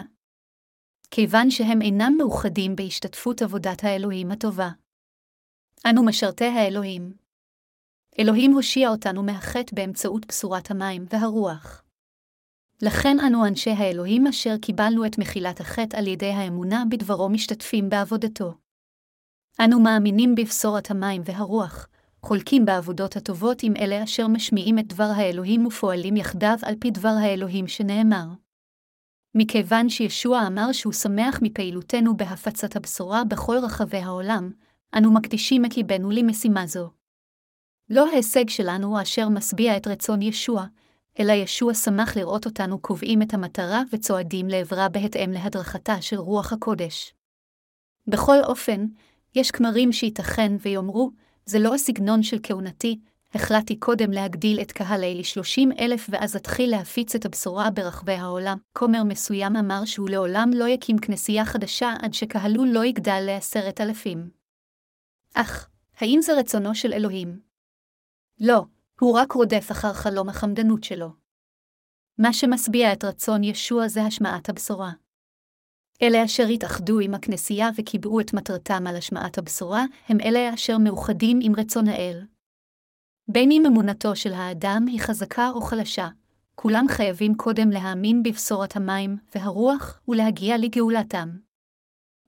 [1.11, 4.71] כיוון שהם אינם מאוחדים בהשתתפות עבודת האלוהים הטובה.
[5.91, 7.13] אנו משרתי האלוהים.
[8.19, 11.85] אלוהים הושיע אותנו מהחטא באמצעות בשורת המים והרוח.
[12.83, 18.55] לכן אנו אנשי האלוהים אשר קיבלנו את מחילת החטא על ידי האמונה בדברו משתתפים בעבודתו.
[19.61, 21.89] אנו מאמינים בבשורת המים והרוח,
[22.23, 27.15] חולקים בעבודות הטובות עם אלה אשר משמיעים את דבר האלוהים ופועלים יחדיו על פי דבר
[27.23, 28.27] האלוהים שנאמר.
[29.35, 34.51] מכיוון שישוע אמר שהוא שמח מפעילותנו בהפצת הבשורה בכל רחבי העולם,
[34.97, 36.91] אנו מקדישים את ליבנו למשימה זו.
[37.91, 40.67] לא ההישג שלנו אשר משביע את רצון ישוע,
[41.21, 47.15] אלא ישוע שמח לראות אותנו קובעים את המטרה וצועדים לעברה בהתאם להדרכתה של רוח הקודש.
[48.07, 48.87] בכל אופן,
[49.35, 51.11] יש כמרים שייתכן ויאמרו,
[51.47, 53.01] זה לא הסגנון של כהונתי,
[53.35, 58.59] החלטתי קודם להגדיל את קהלי לשלושים אלף ואז אתחיל להפיץ את הבשורה ברחבי העולם.
[58.73, 64.44] כומר מסוים אמר שהוא לעולם לא יקים כנסייה חדשה עד שקהלו לא יגדל לעשרת אלפים.
[65.35, 67.41] אך, האם זה רצונו של אלוהים?
[68.41, 68.65] לא,
[69.01, 71.09] הוא רק רודף אחר חלום החמדנות שלו.
[72.19, 74.93] מה שמשביע את רצון ישוע זה השמעת הבשורה.
[76.03, 81.39] אלה אשר התאחדו עם הכנסייה וקיבעו את מטרתם על השמעת הבשורה, הם אלה אשר מאוחדים
[81.43, 82.23] עם רצון האל.
[83.29, 86.09] בין אם אמונתו של האדם היא חזקה או חלשה,
[86.55, 91.29] כולם חייבים קודם להאמין בבשורת המים והרוח ולהגיע לגאולתם.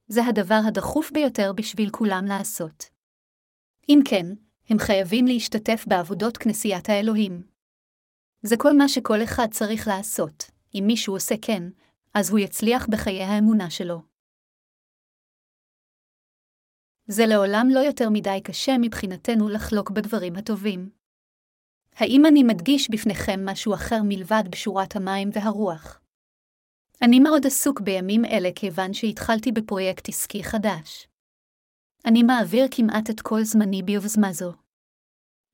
[0.09, 2.96] זה הדבר הדחוף ביותר בשביל כולם לעשות.
[3.89, 4.27] אם כן,
[4.69, 7.43] הם חייבים להשתתף בעבודות כנסיית האלוהים.
[8.43, 10.51] זה כל מה שכל אחד צריך לעשות.
[10.75, 11.63] אם מישהו עושה כן,
[12.15, 14.03] אז הוא יצליח בחיי האמונה שלו.
[17.07, 20.91] זה לעולם לא יותר מדי קשה מבחינתנו לחלוק בדברים הטובים.
[21.97, 26.01] האם אני מדגיש בפניכם משהו אחר מלבד בשורת המים והרוח?
[27.03, 31.09] אני מאוד עסוק בימים אלה כיוון שהתחלתי בפרויקט עסקי חדש.
[32.07, 34.53] אני מעביר כמעט את כל זמני ביוזמה זו.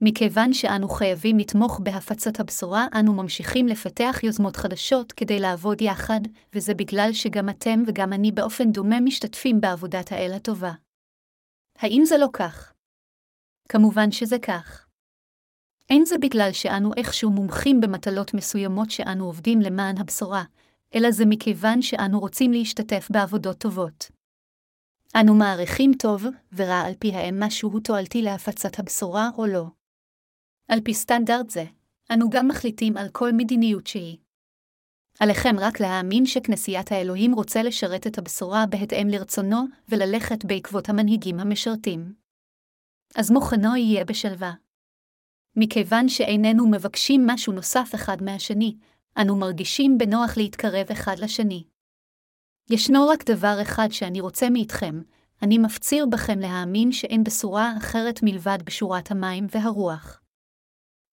[0.00, 6.20] מכיוון שאנו חייבים לתמוך בהפצת הבשורה, אנו ממשיכים לפתח יוזמות חדשות כדי לעבוד יחד,
[6.54, 10.72] וזה בגלל שגם אתם וגם אני באופן דומה משתתפים בעבודת האל הטובה.
[11.78, 12.72] האם זה לא כך?
[13.68, 14.86] כמובן שזה כך.
[15.90, 20.44] אין זה בגלל שאנו איכשהו מומחים במטלות מסוימות שאנו עובדים למען הבשורה,
[20.94, 24.21] אלא זה מכיוון שאנו רוצים להשתתף בעבודות טובות.
[25.20, 29.64] אנו מעריכים טוב ורע על פי האם משהו תועלתי להפצת הבשורה או לא.
[30.68, 31.64] על פי סטנדרט זה,
[32.12, 34.18] אנו גם מחליטים על כל מדיניות שהיא.
[35.20, 42.14] עליכם רק להאמין שכנסיית האלוהים רוצה לשרת את הבשורה בהתאם לרצונו, וללכת בעקבות המנהיגים המשרתים.
[43.14, 44.52] אז מוכנו יהיה בשלווה.
[45.56, 48.76] מכיוון שאיננו מבקשים משהו נוסף אחד מהשני,
[49.22, 51.64] אנו מרגישים בנוח להתקרב אחד לשני.
[52.70, 55.02] ישנו רק דבר אחד שאני רוצה מאיתכם,
[55.42, 60.20] אני מפציר בכם להאמין שאין בשורה אחרת מלבד בשורת המים והרוח.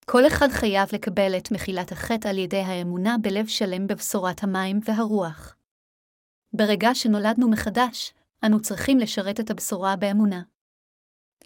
[0.06, 5.56] כל אחד חייב לקבל את מחילת החטא על ידי האמונה בלב שלם בבשורת המים והרוח.
[6.54, 8.14] ברגע שנולדנו מחדש,
[8.46, 10.42] אנו צריכים לשרת את הבשורה באמונה.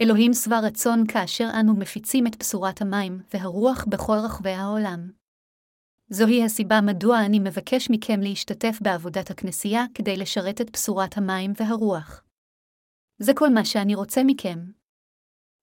[0.02, 5.23] אלוהים שבע רצון כאשר אנו מפיצים את בשורת המים והרוח בכל רחבי העולם.
[6.10, 12.24] זוהי הסיבה מדוע אני מבקש מכם להשתתף בעבודת הכנסייה כדי לשרת את בשורת המים והרוח.
[13.20, 14.60] זה כל מה שאני רוצה מכם.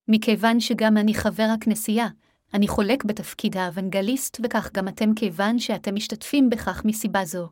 [0.09, 2.07] מכיוון שגם אני חבר הכנסייה,
[2.55, 7.51] אני חולק בתפקיד האוונגליסט וכך גם אתם כיוון שאתם משתתפים בכך מסיבה זו.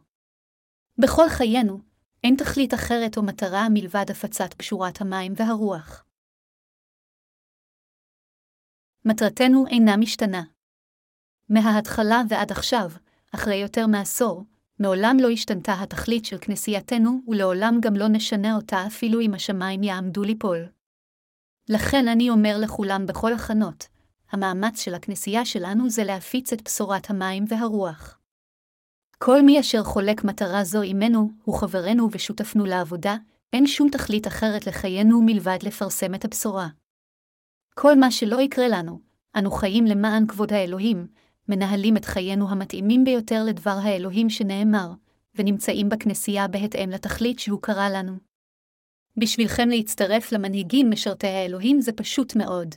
[0.98, 1.80] בכל חיינו,
[2.24, 6.04] אין תכלית אחרת או מטרה מלבד הפצת בשורת המים והרוח.
[9.04, 10.57] מטרתנו אינה משתנה.
[11.48, 12.90] מההתחלה ועד עכשיו,
[13.34, 14.44] אחרי יותר מעשור,
[14.78, 20.22] מעולם לא השתנתה התכלית של כנסייתנו, ולעולם גם לא נשנה אותה אפילו אם השמיים יעמדו
[20.22, 20.66] ליפול.
[21.68, 23.86] לכן אני אומר לכולם בכל הכנות,
[24.32, 28.18] המאמץ של הכנסייה שלנו זה להפיץ את בשורת המים והרוח.
[29.18, 33.16] כל מי אשר חולק מטרה זו עמנו, הוא חברנו ושותפנו לעבודה,
[33.52, 36.68] אין שום תכלית אחרת לחיינו מלבד לפרסם את הבשורה.
[37.74, 39.00] כל מה שלא יקרה לנו,
[39.36, 41.06] אנו חיים למען כבוד האלוהים,
[41.48, 44.92] מנהלים את חיינו המתאימים ביותר לדבר האלוהים שנאמר,
[45.34, 48.16] ונמצאים בכנסייה בהתאם לתכלית שהוא קרא לנו.
[49.16, 52.74] בשבילכם להצטרף למנהיגים משרתי האלוהים זה פשוט מאוד.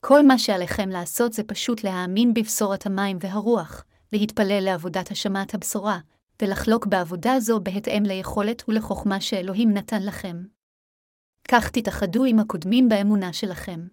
[0.00, 5.98] כל מה שעליכם לעשות זה פשוט להאמין בבשורת המים והרוח, להתפלל לעבודת השמעת הבשורה,
[6.42, 10.36] ולחלוק בעבודה זו בהתאם ליכולת ולחוכמה שאלוהים נתן לכם.
[11.48, 13.88] כך תתאחדו עם הקודמים באמונה שלכם.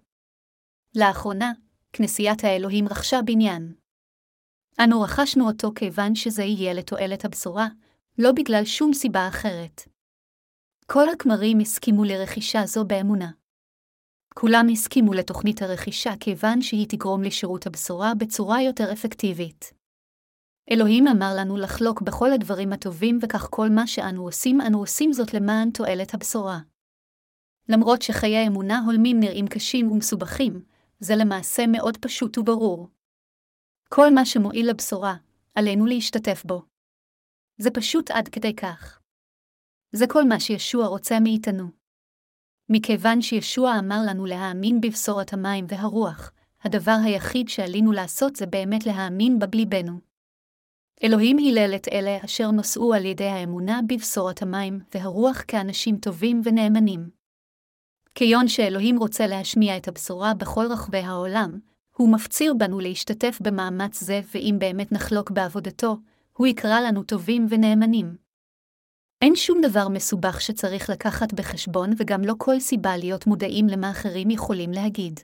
[0.96, 1.52] לאחרונה,
[1.98, 3.74] כנסיית האלוהים רכשה בניין.
[4.84, 7.68] אנו רכשנו אותו כיוון שזה יהיה לתועלת הבשורה,
[8.18, 9.82] לא בגלל שום סיבה אחרת.
[10.86, 13.32] כל הכמרים הסכימו לרכישה זו באמונה.
[14.34, 19.74] כולם הסכימו לתוכנית הרכישה כיוון שהיא תגרום לשירות הבשורה בצורה יותר אפקטיבית.
[20.72, 25.34] אלוהים אמר לנו לחלוק בכל הדברים הטובים וכך כל מה שאנו עושים, אנו עושים זאת
[25.34, 26.60] למען תועלת הבשורה.
[27.70, 30.75] למרות שחיי אמונה הולמים נראים קשים ומסובכים,
[31.06, 32.89] זה למעשה מאוד פשוט וברור.
[33.89, 35.15] כל מה שמועיל לבשורה,
[35.56, 36.62] עלינו להשתתף בו.
[37.58, 39.00] זה פשוט עד כדי כך.
[39.91, 41.63] זה כל מה שישוע רוצה מאיתנו.
[42.70, 49.39] מכיוון שישוע אמר לנו להאמין בבשורת המים והרוח, הדבר היחיד שעלינו לעשות זה באמת להאמין
[49.39, 50.00] בבליבנו.
[51.04, 57.10] אלוהים הילל את אלה אשר נושאו על ידי האמונה בבשורת המים והרוח כאנשים טובים ונאמנים.
[58.17, 61.60] כיון שאלוהים רוצה להשמיע את הבשורה בכל רחבי העולם,
[61.95, 65.97] הוא מפציר בנו להשתתף במאמץ זה, ואם באמת נחלוק בעבודתו,
[66.34, 68.15] הוא יקרא לנו טובים ונאמנים.
[69.21, 74.30] אין שום דבר מסובך שצריך לקחת בחשבון וגם לא כל סיבה להיות מודעים למה אחרים
[74.30, 75.19] יכולים להגיד.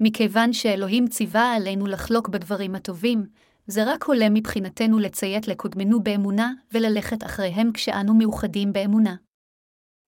[0.00, 3.26] מכיוון שאלוהים ציווה עלינו לחלוק בדברים הטובים,
[3.66, 9.14] זה רק הולם מבחינתנו לציית לקודמנו באמונה וללכת אחריהם כשאנו מאוחדים באמונה.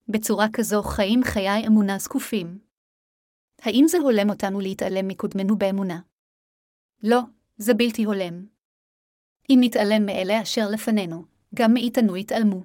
[0.08, 2.58] בצורה כזו חיים חיי אמונה זקופים.
[3.62, 6.00] האם זה הולם אותנו להתעלם מקודמנו באמונה?
[7.02, 7.20] לא,
[7.56, 8.46] זה בלתי הולם.
[9.50, 12.64] אם נתעלם מאלה אשר לפנינו, גם מאיתנו יתעלמו.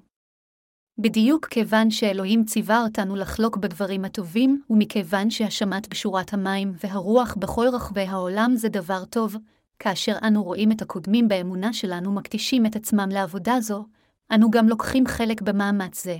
[0.98, 8.02] בדיוק כיוון שאלוהים ציווה אותנו לחלוק בדברים הטובים, ומכיוון שהשמט בשורת המים והרוח בכל רחבי
[8.02, 9.36] העולם זה דבר טוב,
[9.80, 13.86] כאשר אנו רואים את הקודמים באמונה שלנו מקדישים את עצמם לעבודה זו,
[14.36, 16.18] אנו גם לוקחים חלק במאמץ זה.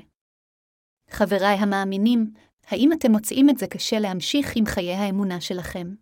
[1.10, 2.34] חבריי המאמינים,
[2.68, 5.96] האם אתם מוצאים את זה קשה להמשיך עם חיי האמונה שלכם?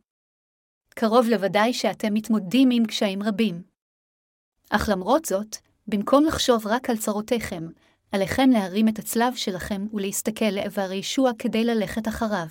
[0.89, 3.63] קרוב לוודאי שאתם מתמודדים עם קשיים רבים.
[4.69, 7.67] אך למרות זאת, במקום לחשוב רק על צרותיכם,
[8.11, 12.47] עליכם להרים את הצלב שלכם ולהסתכל לעבר ישוע כדי ללכת אחריו.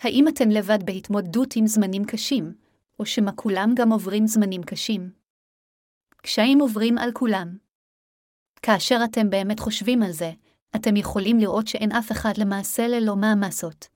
[0.00, 2.54] האם אתם לבד בהתמודדות עם זמנים קשים,
[2.98, 5.10] או שמא כולם גם עוברים זמנים קשים?
[6.16, 7.56] קשיים עוברים על כולם.
[8.62, 10.32] כאשר אתם באמת חושבים על זה,
[10.76, 13.88] אתם יכולים לראות שאין אף אחד למעשה ללא מעמסות.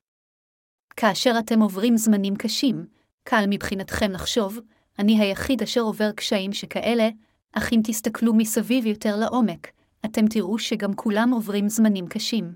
[0.97, 2.87] כאשר אתם עוברים זמנים קשים,
[3.25, 4.59] קל מבחינתכם לחשוב,
[4.99, 7.09] אני היחיד אשר עובר קשיים שכאלה,
[7.53, 9.69] אך אם תסתכלו מסביב יותר לעומק,
[10.05, 12.55] אתם תראו שגם כולם עוברים זמנים קשים.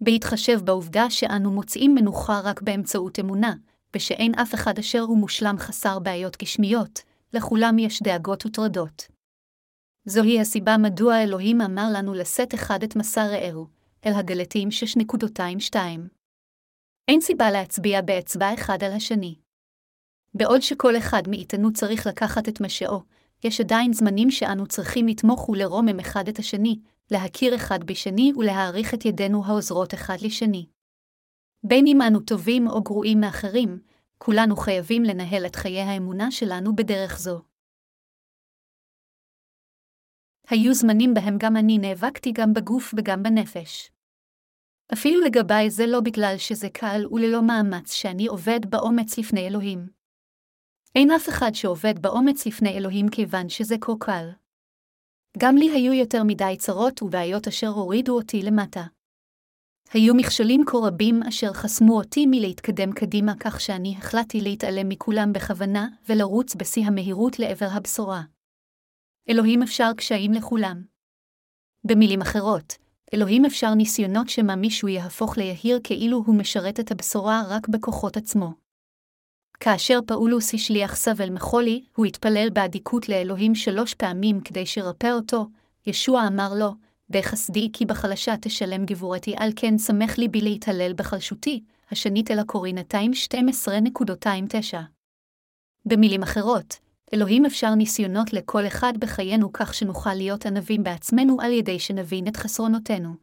[0.00, 3.54] בהתחשב בעובדה שאנו מוצאים מנוחה רק באמצעות אמונה,
[3.96, 7.00] ושאין אף אחד אשר הוא מושלם חסר בעיות גשמיות,
[7.32, 9.17] לכולם יש דאגות וטרדות.
[10.08, 13.66] זוהי הסיבה מדוע אלוהים אמר לנו לשאת אחד את מסע רעהו,
[14.06, 14.68] אל הגלתים
[15.00, 15.76] 6.22.
[17.08, 19.34] אין סיבה להצביע באצבע אחד על השני.
[20.34, 23.02] בעוד שכל אחד מאיתנו צריך לקחת את משאו,
[23.44, 26.78] יש עדיין זמנים שאנו צריכים לתמוך ולרומם אחד את השני,
[27.10, 30.66] להכיר אחד בשני ולהעריך את ידינו העוזרות אחד לשני.
[31.64, 33.78] בין אם אנו טובים או גרועים מאחרים,
[34.18, 37.40] כולנו חייבים לנהל את חיי האמונה שלנו בדרך זו.
[40.50, 43.90] היו זמנים בהם גם אני נאבקתי גם בגוף וגם בנפש.
[44.92, 49.88] אפילו לגביי זה לא בגלל שזה קל וללא מאמץ שאני עובד באומץ לפני אלוהים.
[50.94, 54.28] אין אף אחד שעובד באומץ לפני אלוהים כיוון שזה כה קל.
[55.38, 58.82] גם לי היו יותר מדי צרות ובעיות אשר הורידו אותי למטה.
[59.92, 65.88] היו מכשולים כה רבים אשר חסמו אותי מלהתקדם קדימה כך שאני החלטתי להתעלם מכולם בכוונה
[66.08, 68.22] ולרוץ בשיא המהירות לעבר הבשורה.
[69.30, 70.82] אלוהים אפשר קשיים לכולם.
[71.84, 72.76] במילים אחרות,
[73.14, 78.52] אלוהים אפשר ניסיונות שמא מישהו יהפוך ליהיר כאילו הוא משרת את הבשורה רק בכוחות עצמו.
[79.60, 85.46] כאשר פאולוס השליח סבל מחולי, הוא התפלל באדיקות לאלוהים שלוש פעמים כדי שירפא אותו,
[85.86, 86.74] ישוע אמר לו,
[87.10, 93.10] בחסדי כי בחלשה תשלם גבורתי על כן שמח ליבי להתהלל בחלשותי, השנית אל הקורינתיים
[94.72, 94.76] 12.29.
[95.84, 101.78] במילים אחרות, אלוהים אפשר ניסיונות לכל אחד בחיינו כך שנוכל להיות ענבים בעצמנו על ידי
[101.78, 103.14] שנבין את חסרונותינו.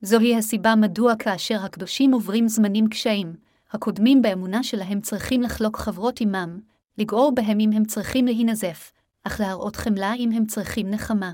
[0.00, 3.36] זוהי הסיבה מדוע כאשר הקדושים עוברים זמנים קשיים,
[3.70, 6.60] הקודמים באמונה שלהם צריכים לחלוק חברות עמם,
[6.98, 8.92] לגעור בהם אם הם צריכים להינזף,
[9.24, 11.32] אך להראות חמלה אם הם צריכים נחמה.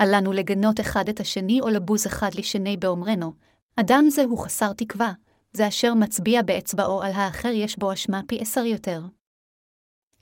[0.00, 3.32] אל לנו לגנות אחד את השני או לבוז אחד לשני באומרנו,
[3.76, 5.12] אדם זה הוא חסר תקווה,
[5.52, 9.02] זה אשר מצביע באצבעו על האחר יש בו אשמה פי עשר יותר.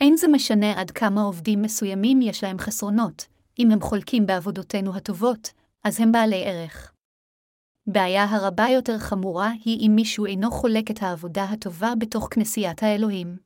[0.01, 3.27] אין זה משנה עד כמה עובדים מסוימים יש להם חסרונות,
[3.59, 5.53] אם הם חולקים בעבודותינו הטובות,
[5.85, 6.93] אז הם בעלי ערך.
[7.87, 13.37] בעיה הרבה יותר חמורה היא אם מישהו אינו חולק את העבודה הטובה בתוך כנסיית האלוהים.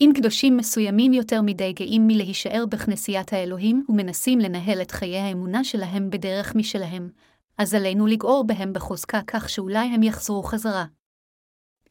[0.00, 6.10] אם קדושים מסוימים יותר מדי גאים מלהישאר בכנסיית האלוהים ומנסים לנהל את חיי האמונה שלהם
[6.10, 7.10] בדרך משלהם,
[7.58, 10.84] אז עלינו לגעור בהם בחוזקה כך שאולי הם יחזרו חזרה.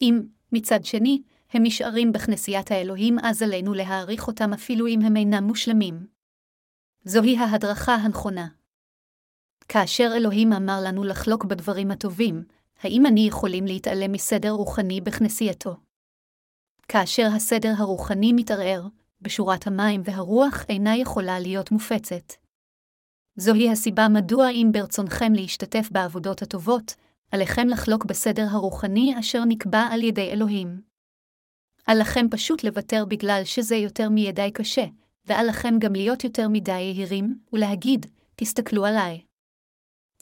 [0.01, 5.43] אם, מצד שני, הם נשארים בכנסיית האלוהים, אז עלינו להעריך אותם אפילו אם הם אינם
[5.43, 6.07] מושלמים.
[7.03, 8.47] זוהי ההדרכה הנכונה.
[9.67, 12.43] כאשר אלוהים אמר לנו לחלוק בדברים הטובים,
[12.83, 15.75] האם אני יכולים להתעלם מסדר רוחני בכנסייתו?
[16.87, 18.87] כאשר הסדר הרוחני מתערער,
[19.21, 22.33] בשורת המים והרוח אינה יכולה להיות מופצת.
[23.35, 26.95] זוהי הסיבה מדוע אם ברצונכם להשתתף בעבודות הטובות,
[27.31, 30.88] עליכם לחלוק בסדר הרוחני אשר נקבע על ידי אלוהים.
[31.89, 34.85] עליכם פשוט לוותר בגלל שזה יותר מידי קשה,
[35.25, 39.21] ועל לכם גם להיות יותר מדי יהירים, ולהגיד, תסתכלו עליי.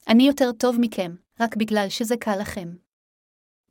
[0.08, 2.70] אני יותר טוב מכם, רק בגלל שזה קל לכם.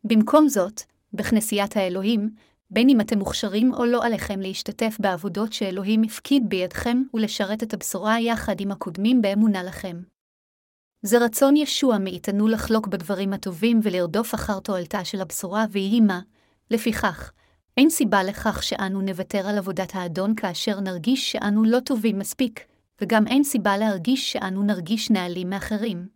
[0.05, 0.83] במקום זאת,
[1.13, 2.31] בכנסיית האלוהים,
[2.71, 8.21] בין אם אתם מוכשרים או לא עליכם להשתתף בעבודות שאלוהים הפקיד בידכם ולשרת את הבשורה
[8.21, 10.03] יחד עם הקודמים באמונה לכם.
[11.03, 16.21] זה רצון ישוע מאיתנו לחלוק בדברים הטובים ולרדוף אחר תועלתה של הבשורה ויהי מה,
[16.71, 17.33] לפיכך,
[17.77, 22.61] אין סיבה לכך שאנו נוותר על עבודת האדון כאשר נרגיש שאנו לא טובים מספיק,
[23.01, 26.09] וגם אין סיבה להרגיש שאנו נרגיש נעלים מאחרים.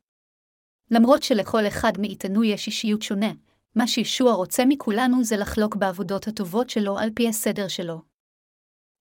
[0.90, 3.32] למרות שלכל אחד מאיתנו יש אישיות שונה,
[3.74, 8.02] מה שישוע רוצה מכולנו זה לחלוק בעבודות הטובות שלו על פי הסדר שלו.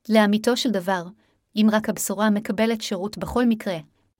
[0.10, 1.04] לאמיתו של דבר,
[1.56, 3.78] אם רק הבשורה מקבלת שירות בכל מקרה,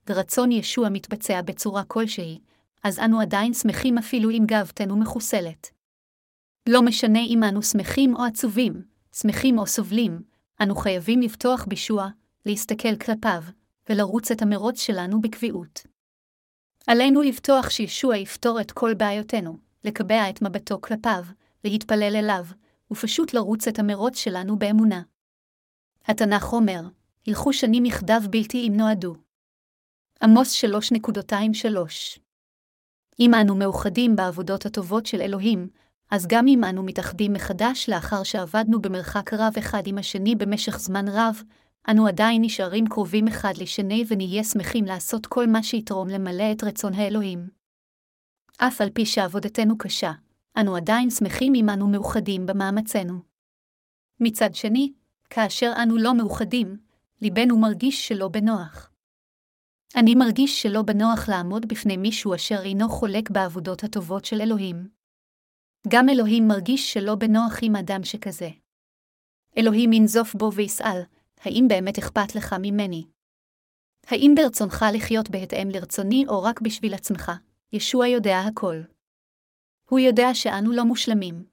[0.08, 2.38] ורצון ישוע מתבצע בצורה כלשהי,
[2.84, 5.79] אז אנו עדיין שמחים אפילו אם גאוותנו מחוסלת.
[6.72, 10.22] לא משנה אם אנו שמחים או עצובים, שמחים או סובלים,
[10.62, 12.08] אנו חייבים לפתוח בישוע,
[12.46, 13.42] להסתכל כלפיו,
[13.88, 15.82] ולרוץ את המרוץ שלנו בקביעות.
[16.86, 21.24] עלינו לפתוח שישוע יפתור את כל בעיותינו, לקבע את מבטו כלפיו,
[21.64, 22.44] להתפלל אליו,
[22.90, 25.02] ופשוט לרוץ את המרוץ שלנו באמונה.
[26.04, 26.80] התנ"ך אומר,
[27.26, 29.14] הלכו שנים יחדיו בלתי אם נועדו.
[30.22, 32.20] עמוס 3.23
[33.20, 35.68] אם אנו מאוחדים בעבודות הטובות של אלוהים,
[36.10, 41.08] אז גם אם אנו מתאחדים מחדש לאחר שעבדנו במרחק רב אחד עם השני במשך זמן
[41.08, 41.42] רב,
[41.90, 46.94] אנו עדיין נשארים קרובים אחד לשני ונהיה שמחים לעשות כל מה שיתרום למלא את רצון
[46.94, 47.48] האלוהים.
[48.58, 50.12] אף על פי שעבודתנו קשה,
[50.56, 53.14] אנו עדיין שמחים אם אנו מאוחדים במאמצינו.
[54.20, 54.92] מצד שני,
[55.30, 56.76] כאשר אנו לא מאוחדים,
[57.22, 58.90] ליבנו מרגיש שלא בנוח.
[59.96, 64.99] אני מרגיש שלא בנוח לעמוד בפני מישהו אשר אינו חולק בעבודות הטובות של אלוהים.
[65.88, 68.50] גם אלוהים מרגיש שלא בנוח עם אדם שכזה.
[69.58, 71.02] אלוהים ינזוף בו ויסאל,
[71.40, 73.04] האם באמת אכפת לך ממני?
[74.06, 77.32] האם ברצונך לחיות בהתאם לרצוני או רק בשביל עצמך?
[77.72, 78.76] ישוע יודע הכל.
[79.90, 81.44] הוא יודע שאנו לא מושלמים.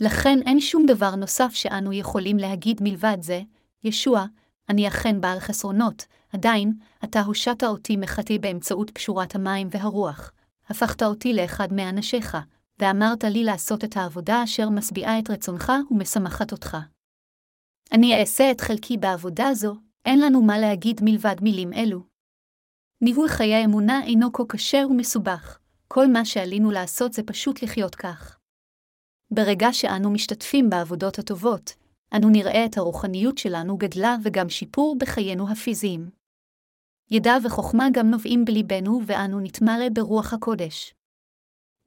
[0.00, 3.40] לכן אין שום דבר נוסף שאנו יכולים להגיד מלבד זה,
[3.84, 4.24] ישוע,
[4.68, 6.72] אני אכן בעל חסרונות, עדיין,
[7.04, 10.32] אתה הושעת אותי מחטאי באמצעות פשורת המים והרוח,
[10.68, 12.36] הפכת אותי לאחד מאנשיך,
[12.80, 16.76] ואמרת לי לעשות את העבודה אשר משביעה את רצונך ומשמחת אותך.
[17.92, 19.74] אני אעשה את חלקי בעבודה זו,
[20.04, 22.02] אין לנו מה להגיד מלבד מילים אלו.
[23.00, 25.58] ניהול חיי אמונה אינו כה קשה ומסובך,
[25.88, 28.38] כל מה שעלינו לעשות זה פשוט לחיות כך.
[29.30, 31.74] ברגע שאנו משתתפים בעבודות הטובות,
[32.16, 36.10] אנו נראה את הרוחניות שלנו גדלה וגם שיפור בחיינו הפיזיים.
[37.10, 40.94] ידע וחוכמה גם נובעים בליבנו ואנו נתמלא ברוח הקודש.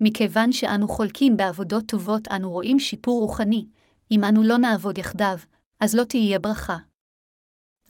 [0.03, 3.65] מכיוון שאנו חולקים בעבודות טובות אנו רואים שיפור רוחני,
[4.11, 5.37] אם אנו לא נעבוד יחדיו,
[5.79, 6.77] אז לא תהיה ברכה.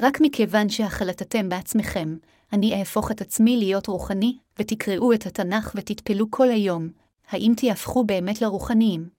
[0.01, 2.17] רק מכיוון שהחלטתם בעצמכם,
[2.53, 6.89] אני אהפוך את עצמי להיות רוחני, ותקראו את התנ"ך ותטפלו כל היום,
[7.29, 9.09] האם תהפכו באמת לרוחניים?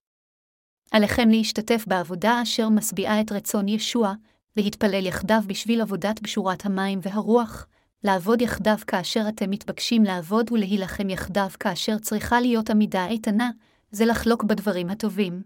[0.90, 4.14] עליכם להשתתף בעבודה אשר משביעה את רצון ישוע,
[4.57, 7.66] להתפלל יחדיו בשביל עבודת בשורת המים והרוח,
[8.05, 13.50] לעבוד יחדיו כאשר אתם מתבקשים לעבוד ולהילחם יחדיו כאשר צריכה להיות עמידה איתנה,
[13.90, 15.42] זה לחלוק בדברים הטובים.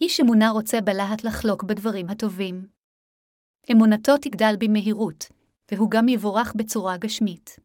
[0.00, 2.66] איש אמונה רוצה בלהט לחלוק בדברים הטובים.
[3.72, 5.24] אמונתו תגדל במהירות,
[5.72, 7.56] והוא גם יבורך בצורה גשמית.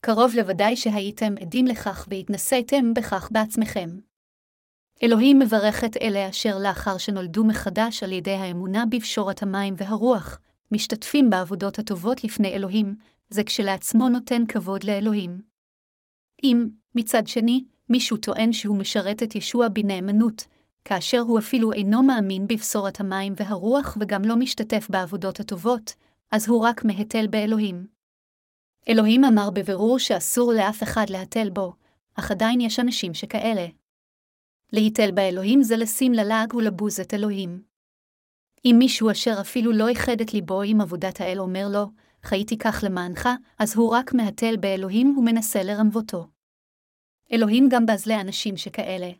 [0.00, 3.88] קרוב לוודאי שהייתם עדים לכך והתנסיתם בכך בעצמכם.
[5.02, 10.38] אלוהים מברך את אלה אשר לאחר שנולדו מחדש על ידי האמונה בפשורת המים והרוח,
[10.72, 12.96] משתתפים בעבודות הטובות לפני אלוהים,
[13.30, 15.40] זה כשלעצמו נותן כבוד לאלוהים.
[16.44, 20.46] אם, מצד שני, מישהו טוען שהוא משרת את ישוע בנאמנות,
[20.84, 25.94] כאשר הוא אפילו אינו מאמין בבשורת המים והרוח וגם לא משתתף בעבודות הטובות,
[26.30, 27.86] אז הוא רק מהתל באלוהים.
[28.88, 31.72] אלוהים אמר בבירור שאסור לאף אחד להתל בו,
[32.14, 33.66] אך עדיין יש אנשים שכאלה.
[34.72, 37.67] להיטל באלוהים זה לשים ללעג ולבוז את אלוהים.
[38.64, 41.86] אם מישהו אשר אפילו לא איחד את ליבו עם עבודת האל אומר לו,
[42.22, 43.28] חייתי כך למענך,
[43.58, 46.26] אז הוא רק מהתל באלוהים ומנסה לרמבותו.
[47.32, 49.10] אלוהים גם בז לאנשים שכאלה.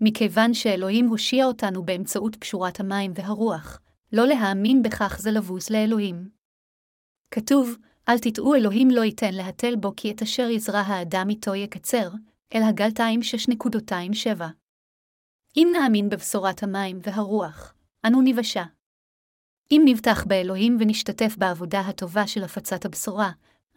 [0.00, 3.80] מכיוון שאלוהים הושיע אותנו באמצעות פשורת המים והרוח,
[4.12, 6.28] לא להאמין בכך זה לבוז לאלוהים.
[7.30, 7.76] כתוב,
[8.08, 12.10] אל תטעו אלוהים לא ייתן להתל בו כי את אשר יזרע האדם איתו יקצר,
[12.54, 14.42] אל הגלתיים 6.27.
[15.56, 17.73] אם נאמין בבשורת המים והרוח,
[18.06, 18.64] אנו ניוושע.
[19.70, 23.30] אם נבטח באלוהים ונשתתף בעבודה הטובה של הפצת הבשורה,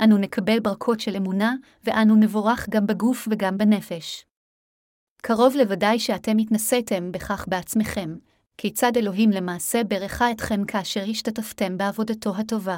[0.04, 4.26] אנו נקבל ברכות של אמונה, ואנו נבורך גם בגוף וגם בנפש.
[5.22, 8.16] קרוב לוודאי שאתם התנסיתם בכך בעצמכם,
[8.58, 12.78] כיצד אלוהים למעשה ברכה אתכם כאשר השתתפתם בעבודתו הטובה.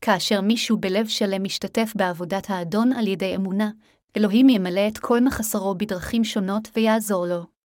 [0.00, 3.70] כאשר מישהו בלב שלם משתתף בעבודת האדון על ידי אמונה,
[4.16, 7.57] אלוהים ימלא את כל מחסרו בדרכים שונות ויעזור לו.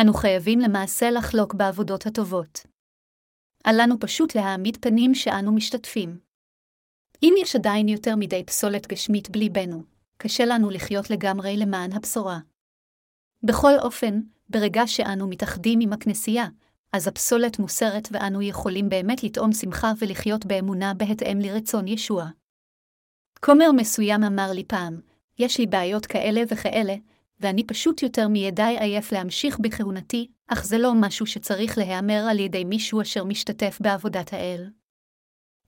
[0.00, 2.66] אנו חייבים למעשה לחלוק בעבודות הטובות.
[3.66, 6.18] אל לנו פשוט להעמיד פנים שאנו משתתפים.
[7.22, 9.82] אם יש עדיין יותר מדי פסולת גשמית בליבנו,
[10.18, 12.38] קשה לנו לחיות לגמרי למען הבשורה.
[13.42, 16.46] בכל אופן, ברגע שאנו מתאחדים עם הכנסייה,
[16.92, 22.26] אז הפסולת מוסרת ואנו יכולים באמת לטעום שמחה ולחיות באמונה בהתאם לרצון ישוע.
[23.44, 25.00] כומר מסוים אמר לי פעם,
[25.38, 26.94] יש לי בעיות כאלה וכאלה,
[27.40, 32.64] ואני פשוט יותר מידי עייף להמשיך בכהונתי, אך זה לא משהו שצריך להיאמר על ידי
[32.64, 34.70] מישהו אשר משתתף בעבודת האל.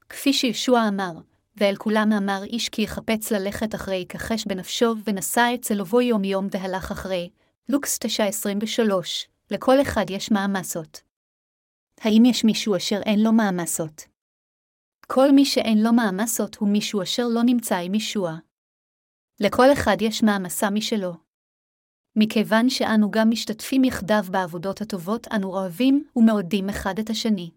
[0.08, 1.12] כפי שישוע אמר,
[1.56, 6.46] ואל כולם אמר איש כי יחפץ ללכת אחרי יכחש בנפשו, ונשא את צלובו יום יום
[6.50, 7.30] והלך אחרי.
[7.68, 8.92] לוקס 9.23
[9.50, 11.00] לכל אחד יש מעמסות.
[12.00, 14.02] האם יש מישהו אשר אין לו מעמסות?
[15.06, 18.36] כל מי שאין לו מעמסות הוא מישהו אשר לא נמצא עם ישוע.
[19.40, 21.28] לכל אחד יש מעמסה משלו.
[22.16, 27.50] מכיוון שאנו גם משתתפים יחדיו בעבודות הטובות, אנו אוהבים ומעודדים אחד את השני.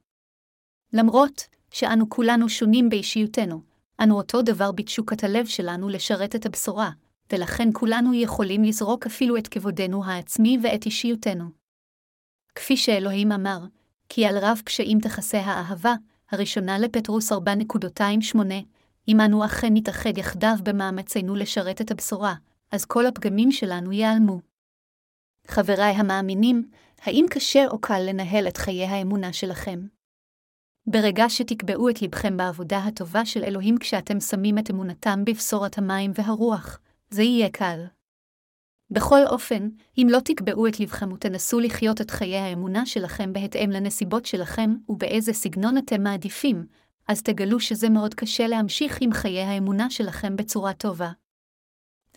[0.93, 3.61] למרות שאנו כולנו שונים באישיותנו,
[4.03, 6.91] אנו אותו דבר בתשוקת הלב שלנו לשרת את הבשורה,
[7.33, 11.45] ולכן כולנו יכולים לזרוק אפילו את כבודנו העצמי ואת אישיותנו.
[12.55, 13.59] כפי שאלוהים אמר,
[14.09, 15.93] כי על רב קשיים תכסה האהבה,
[16.31, 17.37] הראשונה לפטרוס 4.28,
[19.07, 22.33] אם אנו אכן נתאחד יחדיו במאמצינו לשרת את הבשורה,
[22.71, 24.39] אז כל הפגמים שלנו ייעלמו.
[25.47, 26.69] חבריי המאמינים,
[27.01, 29.87] האם קשה או קל לנהל את חיי האמונה שלכם?
[30.87, 36.79] ברגע שתקבעו את לבכם בעבודה הטובה של אלוהים כשאתם שמים את אמונתם בבשורת המים והרוח,
[37.09, 37.85] זה יהיה קל.
[38.89, 44.25] בכל אופן, אם לא תקבעו את לבכם ותנסו לחיות את חיי האמונה שלכם בהתאם לנסיבות
[44.25, 46.65] שלכם ובאיזה סגנון אתם מעדיפים,
[47.07, 51.11] אז תגלו שזה מאוד קשה להמשיך עם חיי האמונה שלכם בצורה טובה.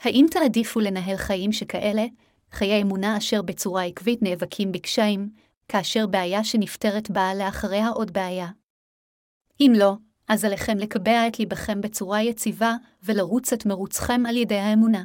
[0.00, 2.04] האם תעדיפו לנהל חיים שכאלה,
[2.50, 5.30] חיי אמונה אשר בצורה עקבית נאבקים בקשיים,
[5.68, 8.48] כאשר בעיה שנפתרת באה לאחריה עוד בעיה?
[9.60, 9.94] אם לא,
[10.28, 15.04] אז עליכם לקבע את ליבכם בצורה יציבה ולרוץ את מרוצכם על ידי האמונה.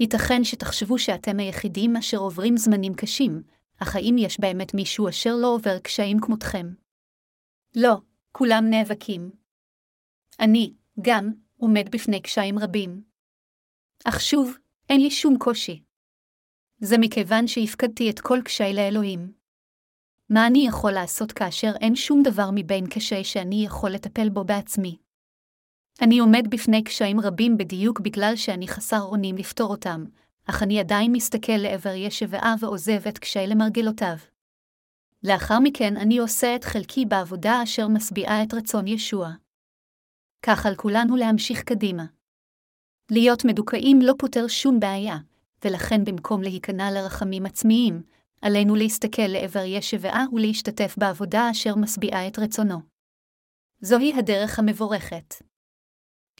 [0.00, 3.42] ייתכן שתחשבו שאתם היחידים אשר עוברים זמנים קשים,
[3.78, 6.66] אך האם יש באמת מישהו אשר לא עובר קשיים כמותכם?
[7.76, 7.94] לא,
[8.32, 9.30] כולם נאבקים.
[10.40, 13.07] אני, גם, עומד בפני קשיים רבים.
[14.04, 14.56] אך שוב,
[14.88, 15.82] אין לי שום קושי.
[16.80, 19.32] זה מכיוון שהפקדתי את כל קשיי לאלוהים.
[20.30, 24.98] מה אני יכול לעשות כאשר אין שום דבר מבין קשי שאני יכול לטפל בו בעצמי?
[26.02, 30.04] אני עומד בפני קשיים רבים בדיוק בגלל שאני חסר אונים לפתור אותם,
[30.46, 34.16] אך אני עדיין מסתכל לעבר ישבעה ועוזב את קשי למרגלותיו.
[35.22, 39.30] לאחר מכן אני עושה את חלקי בעבודה אשר משביעה את רצון ישוע.
[40.42, 42.17] כך על כולנו להמשיך קדימה.
[43.10, 45.16] להיות מדוכאים לא פותר שום בעיה,
[45.64, 48.02] ולכן במקום להיכנע לרחמים עצמיים,
[48.42, 52.78] עלינו להסתכל לעבר ישבעה ולהשתתף בעבודה אשר משביעה את רצונו.
[53.80, 55.34] זוהי הדרך המבורכת.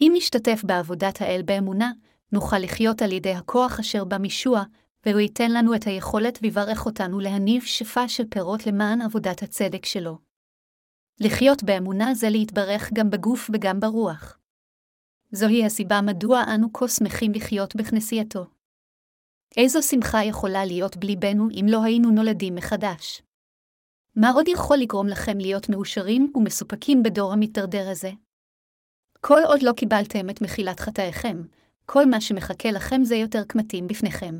[0.01, 1.93] אם נשתתף בעבודת האל באמונה,
[2.33, 4.63] נוכל לחיות על ידי הכוח אשר בא משוע,
[5.07, 10.19] והוא ייתן לנו את היכולת ויברך אותנו להניב שפע של פירות למען עבודת הצדק שלו.
[11.21, 14.39] לחיות באמונה זה להתברך גם בגוף וגם ברוח.
[15.33, 18.45] זוהי הסיבה מדוע אנו כה שמחים לחיות בכנסייתו.
[19.57, 23.23] איזו שמחה יכולה להיות בליבנו אם לא היינו נולדים מחדש?
[24.17, 28.11] מה עוד יכול לגרום לכם להיות מאושרים ומסופקים בדור המתדרדר הזה?
[29.21, 31.43] כל עוד לא קיבלתם את מחילת חטאיכם,
[31.87, 34.35] כל מה שמחכה לכם זה יותר קמטים בפניכם.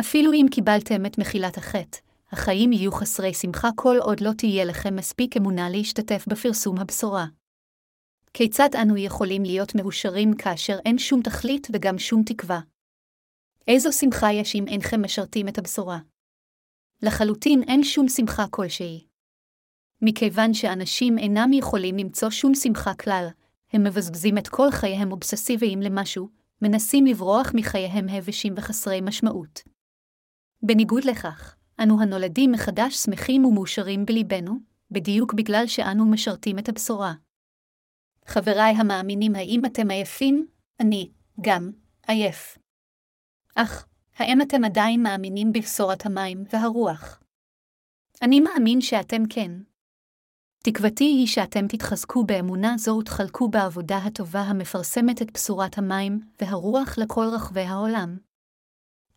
[0.00, 1.98] אפילו אם קיבלתם את מחילת החטא,
[2.32, 7.26] החיים יהיו חסרי שמחה כל עוד לא תהיה לכם מספיק אמונה להשתתף בפרסום הבשורה.
[8.32, 12.60] כיצד אנו יכולים להיות מאושרים כאשר אין שום תכלית וגם שום תקווה?
[13.68, 15.98] איזו שמחה יש אם אינכם משרתים את הבשורה?
[17.02, 19.06] לחלוטין אין שום שמחה כלשהי.
[20.02, 23.26] מכיוון שאנשים אינם יכולים למצוא שום שמחה כלל,
[23.72, 26.28] הם מבזבזים את כל חייהם אובססיביים למשהו,
[26.62, 29.62] מנסים לברוח מחייהם הבשים וחסרי משמעות.
[30.62, 34.58] בניגוד לכך, אנו הנולדים מחדש שמחים ומאושרים בליבנו,
[34.90, 37.14] בדיוק בגלל שאנו משרתים את הבשורה.
[38.32, 40.46] חבריי המאמינים, האם אתם עייפים?
[40.80, 41.10] אני,
[41.40, 41.70] גם,
[42.06, 42.58] עייף.
[43.54, 47.22] אך, האם אתם עדיין מאמינים בבשורת המים והרוח?
[48.22, 49.50] אני מאמין שאתם כן.
[50.64, 57.26] תקוותי היא שאתם תתחזקו באמונה זו ותחלקו בעבודה הטובה המפרסמת את בשורת המים והרוח לכל
[57.34, 58.18] רחבי העולם.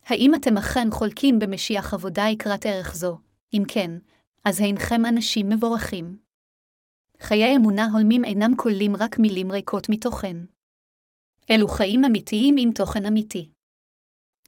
[0.06, 3.18] האם אתם אכן חולקים במשיח עבודה יקרת ערך זו?
[3.54, 3.92] אם כן,
[4.46, 6.18] אז אינכם אנשים מבורכים.
[7.26, 10.38] חיי אמונה הולמים אינם כוללים רק מילים ריקות מתוכן.
[11.52, 13.50] אלו חיים אמיתיים עם תוכן אמיתי.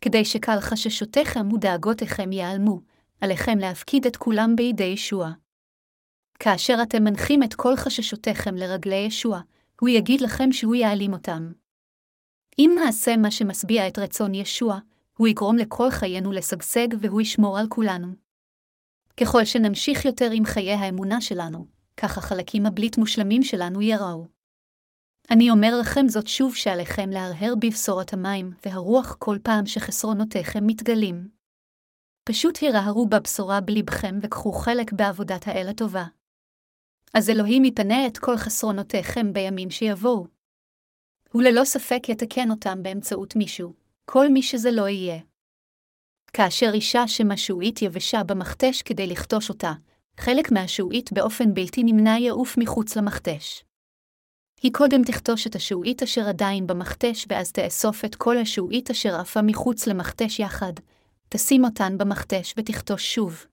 [0.01, 2.81] כדי שקל חששותיכם ודאגותיכם ייעלמו,
[3.21, 5.31] עליכם להפקיד את כולם בידי ישוע.
[6.39, 9.41] כאשר אתם מנחים את כל חששותיכם לרגלי ישוע,
[9.81, 11.51] הוא יגיד לכם שהוא יעלים אותם.
[12.59, 14.79] אם נעשה מה שמשביע את רצון ישוע,
[15.17, 18.07] הוא יגרום לכל חיינו לשגשג והוא ישמור על כולנו.
[19.19, 24.27] ככל שנמשיך יותר עם חיי האמונה שלנו, כך החלקים הבלית מושלמים שלנו יראו.
[25.31, 31.29] אני אומר לכם זאת שוב שעליכם להרהר בבשורת המים והרוח כל פעם שחסרונותיכם מתגלים.
[32.29, 36.05] פשוט הרהרו בבשורה בלבכם וקחו חלק בעבודת האל הטובה.
[37.13, 40.27] אז אלוהים יפנה את כל חסרונותיכם בימים שיבואו.
[41.31, 43.73] הוא ללא ספק יתקן אותם באמצעות מישהו,
[44.05, 45.19] כל מי שזה לא יהיה.
[46.33, 49.73] כאשר אישה שמשועית יבשה במכתש כדי לכתוש אותה,
[50.17, 53.63] חלק מהשעועית באופן בלתי נמנע יעוף מחוץ למכתש.
[54.61, 59.41] היא קודם תכתוש את השעועית אשר עדיין במכתש, ואז תאסוף את כל השעועית אשר עפה
[59.41, 60.73] מחוץ למכתש יחד,
[61.29, 63.45] תשים אותן במכתש ותכתוש שוב.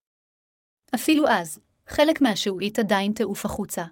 [0.94, 3.84] אפילו אז, חלק מהשעועית עדיין תעוף החוצה.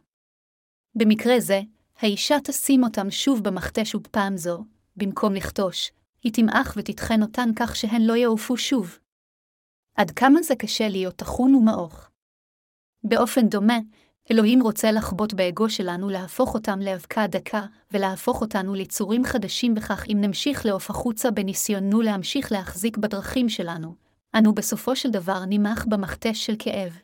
[0.94, 1.60] במקרה זה,
[1.98, 4.64] האישה תשים אותם שוב במכתש ובפעם זו,
[4.96, 5.92] במקום לכתוש,
[6.22, 8.98] היא תמעך ותטחן אותן כך שהן לא יעופו שוב.
[9.96, 12.09] עד כמה זה קשה להיות טחון ומעוך.
[13.04, 13.78] באופן דומה,
[14.30, 20.18] אלוהים רוצה לחבוט באגו שלנו להפוך אותם לאבקה דקה, ולהפוך אותנו ליצורים חדשים בכך אם
[20.20, 23.94] נמשיך לעוף החוצה בניסיונו להמשיך להחזיק בדרכים שלנו,
[24.36, 26.98] אנו בסופו של דבר נמח במכתש של כאב.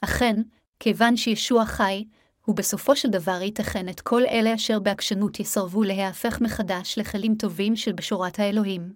[0.00, 0.42] אכן,
[0.80, 2.04] כיוון שישוע חי,
[2.48, 7.92] ובסופו של דבר ייתכן את כל אלה אשר בעקשנות יסרבו להיהפך מחדש לכלים טובים של
[7.92, 8.92] בשורת האלוהים.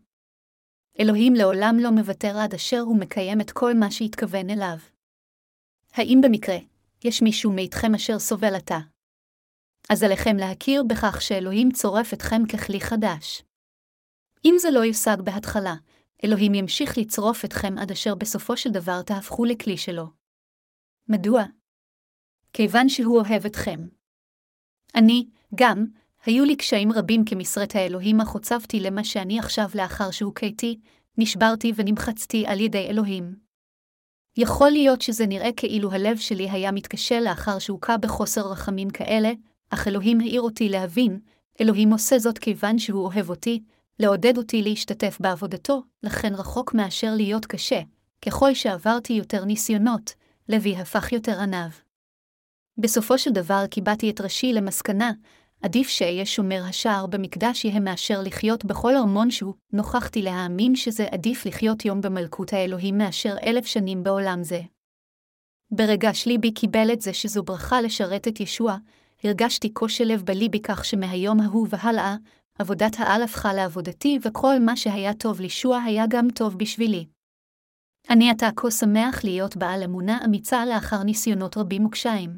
[1.00, 4.76] אלוהים לעולם לא מוותר עד אשר הוא מקיים את כל מה שהתכוון אליו.
[5.92, 6.56] האם במקרה,
[7.04, 8.78] יש מישהו מאיתכם אשר סובל עתה?
[9.90, 13.42] אז עליכם להכיר בכך שאלוהים צורף אתכם ככלי חדש.
[14.44, 15.74] אם זה לא יושג בהתחלה,
[16.24, 20.06] אלוהים ימשיך לצרוף אתכם עד אשר בסופו של דבר תהפכו לכלי שלו.
[21.08, 21.42] מדוע?
[22.52, 23.80] כיוון שהוא אוהב אתכם.
[24.94, 25.86] אני, גם,
[26.26, 30.80] היו לי קשיים רבים כמשרת האלוהים אך הוצבתי למה שאני עכשיו לאחר שהוכיתי,
[31.18, 33.51] נשברתי ונמחצתי על ידי אלוהים.
[34.36, 39.32] יכול להיות שזה נראה כאילו הלב שלי היה מתקשה לאחר שהוכה בחוסר רחמים כאלה,
[39.70, 41.20] אך אלוהים העיר אותי להבין,
[41.60, 43.62] אלוהים עושה זאת כיוון שהוא אוהב אותי,
[43.98, 47.80] לעודד אותי להשתתף בעבודתו, לכן רחוק מאשר להיות קשה.
[48.24, 50.14] ככל שעברתי יותר ניסיונות,
[50.48, 51.68] לוי הפך יותר עניו.
[52.78, 55.12] בסופו של דבר קיבעתי את ראשי למסקנה,
[55.62, 61.46] עדיף שאהיה שומר השער במקדש יהיה מאשר לחיות בכל ארמון שהוא, נוכחתי להאמין שזה עדיף
[61.46, 64.60] לחיות יום במלכות האלוהים מאשר אלף שנים בעולם זה.
[65.70, 68.76] ברגע שליבי קיבל את זה שזו ברכה לשרת את ישוע,
[69.24, 72.16] הרגשתי קושי לב בליבי כך שמהיום ההוא והלאה,
[72.58, 77.06] עבודת העל הפכה לעבודתי וכל מה שהיה טוב לישוע היה גם טוב בשבילי.
[78.10, 82.36] אני עתה כה שמח להיות בעל אמונה אמיצה לאחר ניסיונות רבים וקשיים.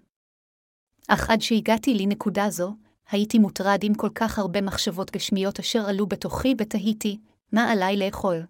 [1.08, 2.74] אך עד שהגעתי לנקודה זו,
[3.10, 7.18] הייתי מוטרד עם כל כך הרבה מחשבות גשמיות אשר עלו בתוכי ותהיתי,
[7.52, 8.46] מה עליי לאכול?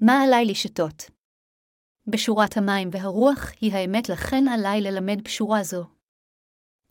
[0.00, 1.10] מה עליי לשתות?
[2.06, 5.84] בשורת המים והרוח היא האמת לכן עליי ללמד בשורה זו.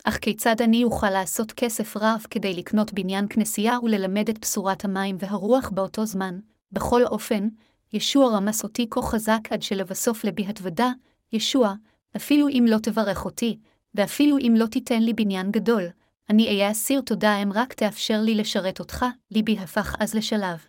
[0.04, 5.16] אך כיצד אני אוכל לעשות כסף רב כדי לקנות בניין כנסייה וללמד את בשורת המים
[5.18, 6.40] והרוח באותו זמן?
[6.72, 7.48] בכל אופן,
[7.92, 10.90] ישוע רמס אותי כה חזק עד שלבסוף לבי התוודה,
[11.32, 11.74] ישוע,
[12.16, 13.58] אפילו אם לא תברך אותי,
[13.94, 15.82] ואפילו אם לא תיתן לי בניין גדול,
[16.30, 20.66] אני אהיה אסיר תודה אם רק תאפשר לי לשרת אותך, ליבי הפך אז לשלב.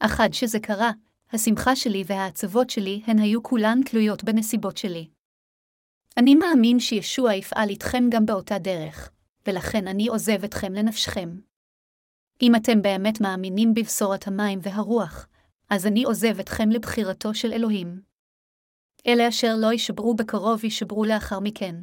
[0.00, 0.90] אך עד שזה קרה,
[1.32, 5.08] השמחה שלי והעצבות שלי הן היו כולן תלויות בנסיבות שלי.
[6.16, 9.10] אני מאמין שישוע יפעל איתכם גם באותה דרך,
[9.46, 11.40] ולכן אני עוזב אתכם לנפשכם.
[12.42, 15.28] אם אתם באמת מאמינים בבשורת המים והרוח,
[15.70, 18.02] אז אני עוזב אתכם לבחירתו של אלוהים.
[19.06, 21.74] אלה אשר לא יישברו בקרוב יישברו לאחר מכן.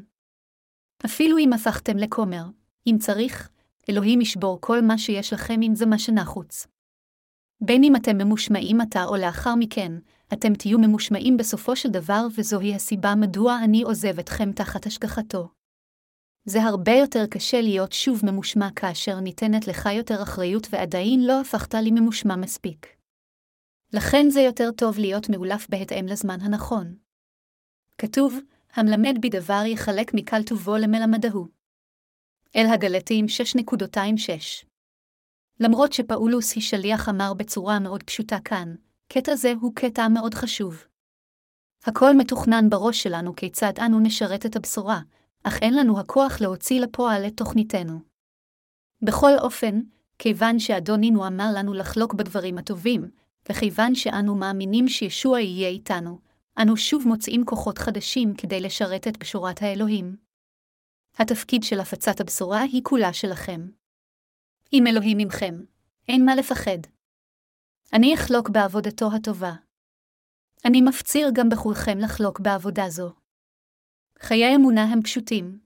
[1.06, 2.44] אפילו אם הפכתם לכומר,
[2.88, 3.50] אם צריך,
[3.90, 6.68] אלוהים ישבור כל מה שיש לכם אם זה מה שנחוץ.
[7.62, 9.92] בין אם אתם ממושמעים עתה או לאחר מכן,
[10.34, 15.50] אתם תהיו ממושמעים בסופו של דבר וזוהי הסיבה מדוע אני עוזב אתכם תחת השגחתו.
[16.46, 21.74] זה הרבה יותר קשה להיות שוב ממושמע כאשר ניתנת לך יותר אחריות ועדיין לא הפכת
[21.74, 22.88] לי ממושמע מספיק.
[23.94, 26.96] לכן זה יותר טוב להיות מאולף בהתאם לזמן הנכון.
[27.98, 28.40] כתוב,
[28.74, 31.55] המלמד בדבר יחלק מקל טובו למלמדהו.
[32.56, 34.66] אל הגלטים 6.26
[35.60, 38.76] למרות שפאולוס היא שליח אמר בצורה מאוד פשוטה כאן,
[39.08, 40.84] קטע זה הוא קטע מאוד חשוב.
[41.86, 45.00] הכל מתוכנן בראש שלנו כיצד אנו נשרת את הבשורה,
[45.44, 48.00] אך אין לנו הכוח להוציא לפועל את תוכניתנו.
[49.02, 49.82] בכל אופן,
[50.20, 53.12] כיוון שאדונינו אמר לנו לחלוק בדברים הטובים,
[53.50, 56.20] וכיוון שאנו מאמינים שישוע יהיה איתנו,
[56.62, 60.25] אנו שוב מוצאים כוחות חדשים כדי לשרת את בשורת האלוהים.
[61.18, 63.68] התפקיד של הפצת הבשורה היא כולה שלכם.
[64.74, 65.56] אם אלוהים עמכם,
[66.08, 66.78] אין מה לפחד.
[67.94, 69.54] אני אחלוק בעבודתו הטובה.
[70.66, 73.14] אני מפציר גם בכולכם לחלוק בעבודה זו.
[74.20, 75.60] חיי אמונה הם פשוטים.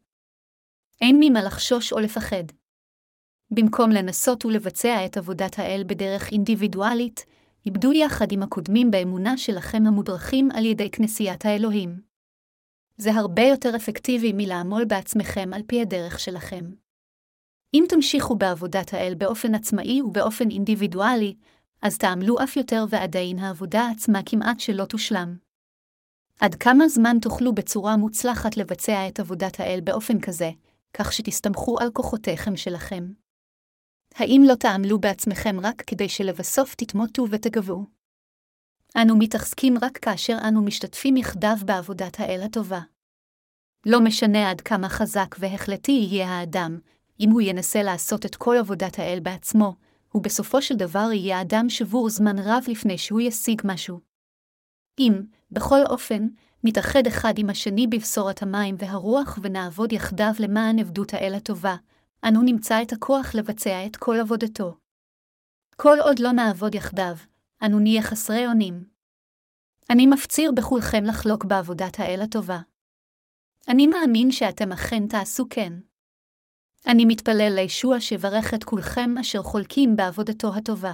[1.02, 2.44] אין ממה לחשוש או לפחד.
[3.52, 7.26] במקום לנסות ולבצע את עבודת האל בדרך אינדיבידואלית,
[7.66, 12.09] איבדו יחד עם הקודמים באמונה שלכם המודרכים על ידי כנסיית האלוהים.
[13.02, 16.66] זה הרבה יותר אפקטיבי מלעמול בעצמכם על פי הדרך שלכם.
[17.74, 21.36] אם תמשיכו בעבודת האל באופן עצמאי ובאופן אינדיבידואלי,
[21.82, 25.38] אז תעמלו אף יותר ועדיין העבודה עצמה כמעט שלא תושלם.
[26.40, 30.52] עד כמה זמן תוכלו בצורה מוצלחת לבצע את עבודת האל באופן כזה,
[30.94, 33.12] כך שתסתמכו על כוחותיכם שלכם?
[34.16, 37.99] האם לא תעמלו בעצמכם רק כדי שלבסוף תתמוטו ותגוו?
[38.98, 42.80] אנו מתעסקים רק כאשר אנו משתתפים יחדיו בעבודת האל הטובה.
[43.86, 46.80] לא משנה עד כמה חזק והחלטי יהיה האדם,
[47.20, 49.76] אם הוא ינסה לעשות את כל עבודת האל בעצמו,
[50.12, 54.00] הוא בסופו של דבר יהיה אדם שבור זמן רב לפני שהוא ישיג משהו.
[55.00, 55.22] אם,
[55.52, 56.28] בכל אופן,
[56.64, 61.76] נתאחד אחד עם השני בבשורת המים והרוח ונעבוד יחדיו למען עבדות האל הטובה,
[62.24, 64.78] אנו נמצא את הכוח לבצע את כל עבודתו.
[65.76, 67.16] כל עוד לא נעבוד יחדיו,
[67.66, 68.84] אנו נהיה חסרי אונים.
[69.90, 72.60] אני מפציר בכולכם לחלוק בעבודת האל הטובה.
[73.68, 75.74] אני מאמין שאתם אכן תעשו כן.
[76.88, 80.94] אני מתפלל לישוע שברך את כולכם אשר חולקים בעבודתו הטובה.